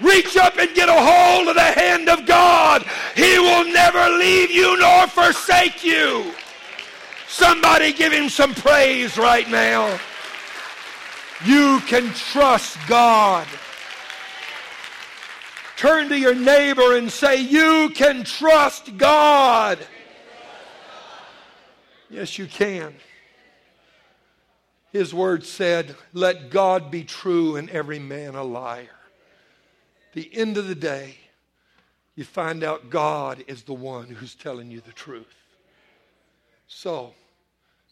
[0.00, 2.84] Reach up and get a hold of the hand of God.
[3.16, 6.34] He will never leave you nor forsake you.
[7.28, 9.98] Somebody give him some praise right now.
[11.44, 13.46] You can trust God.
[15.76, 19.78] Turn to your neighbor and say, You can trust God.
[22.10, 22.94] Yes, you can.
[24.92, 28.88] His word said, Let God be true and every man a liar.
[30.12, 31.16] The end of the day,
[32.16, 35.34] you find out God is the one who's telling you the truth.
[36.66, 37.14] So,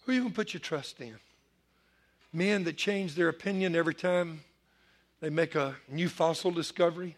[0.05, 1.17] who are you going to put your trust in?
[2.33, 4.41] Men that change their opinion every time
[5.21, 7.17] they make a new fossil discovery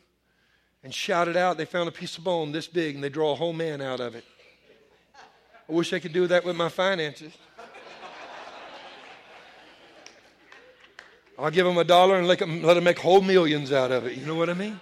[0.82, 1.58] and shout it out.
[1.58, 4.00] They found a piece of bone this big and they draw a whole man out
[4.00, 4.24] of it.
[5.68, 7.32] I wish I could do that with my finances.
[11.38, 14.06] I'll give them a dollar and let them, let them make whole millions out of
[14.06, 14.16] it.
[14.16, 14.78] You know what I mean?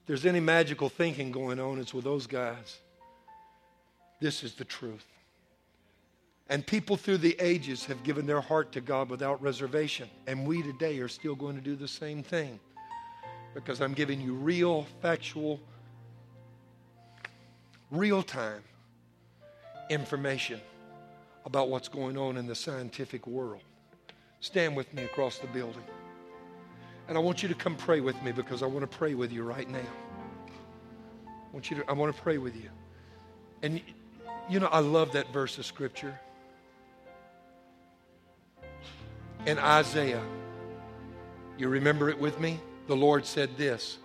[0.00, 2.78] If there's any magical thinking going on, it's with those guys.
[4.20, 5.04] This is the truth.
[6.50, 10.10] And people through the ages have given their heart to God without reservation.
[10.26, 12.60] And we today are still going to do the same thing
[13.54, 15.60] because I'm giving you real, factual,
[17.90, 18.62] real time
[19.90, 20.60] information
[21.46, 23.62] about what's going on in the scientific world.
[24.40, 25.84] Stand with me across the building.
[27.08, 29.30] And I want you to come pray with me because I want to pray with
[29.30, 29.78] you right now.
[31.26, 32.70] I want you to I want to pray with you.
[33.62, 33.80] And
[34.48, 36.18] you know, I love that verse of scripture.
[39.46, 40.22] In Isaiah.
[41.58, 42.60] You remember it with me?
[42.86, 43.98] The Lord said this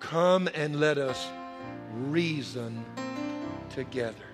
[0.00, 1.26] Come and let us
[1.94, 2.84] reason
[3.70, 4.25] together.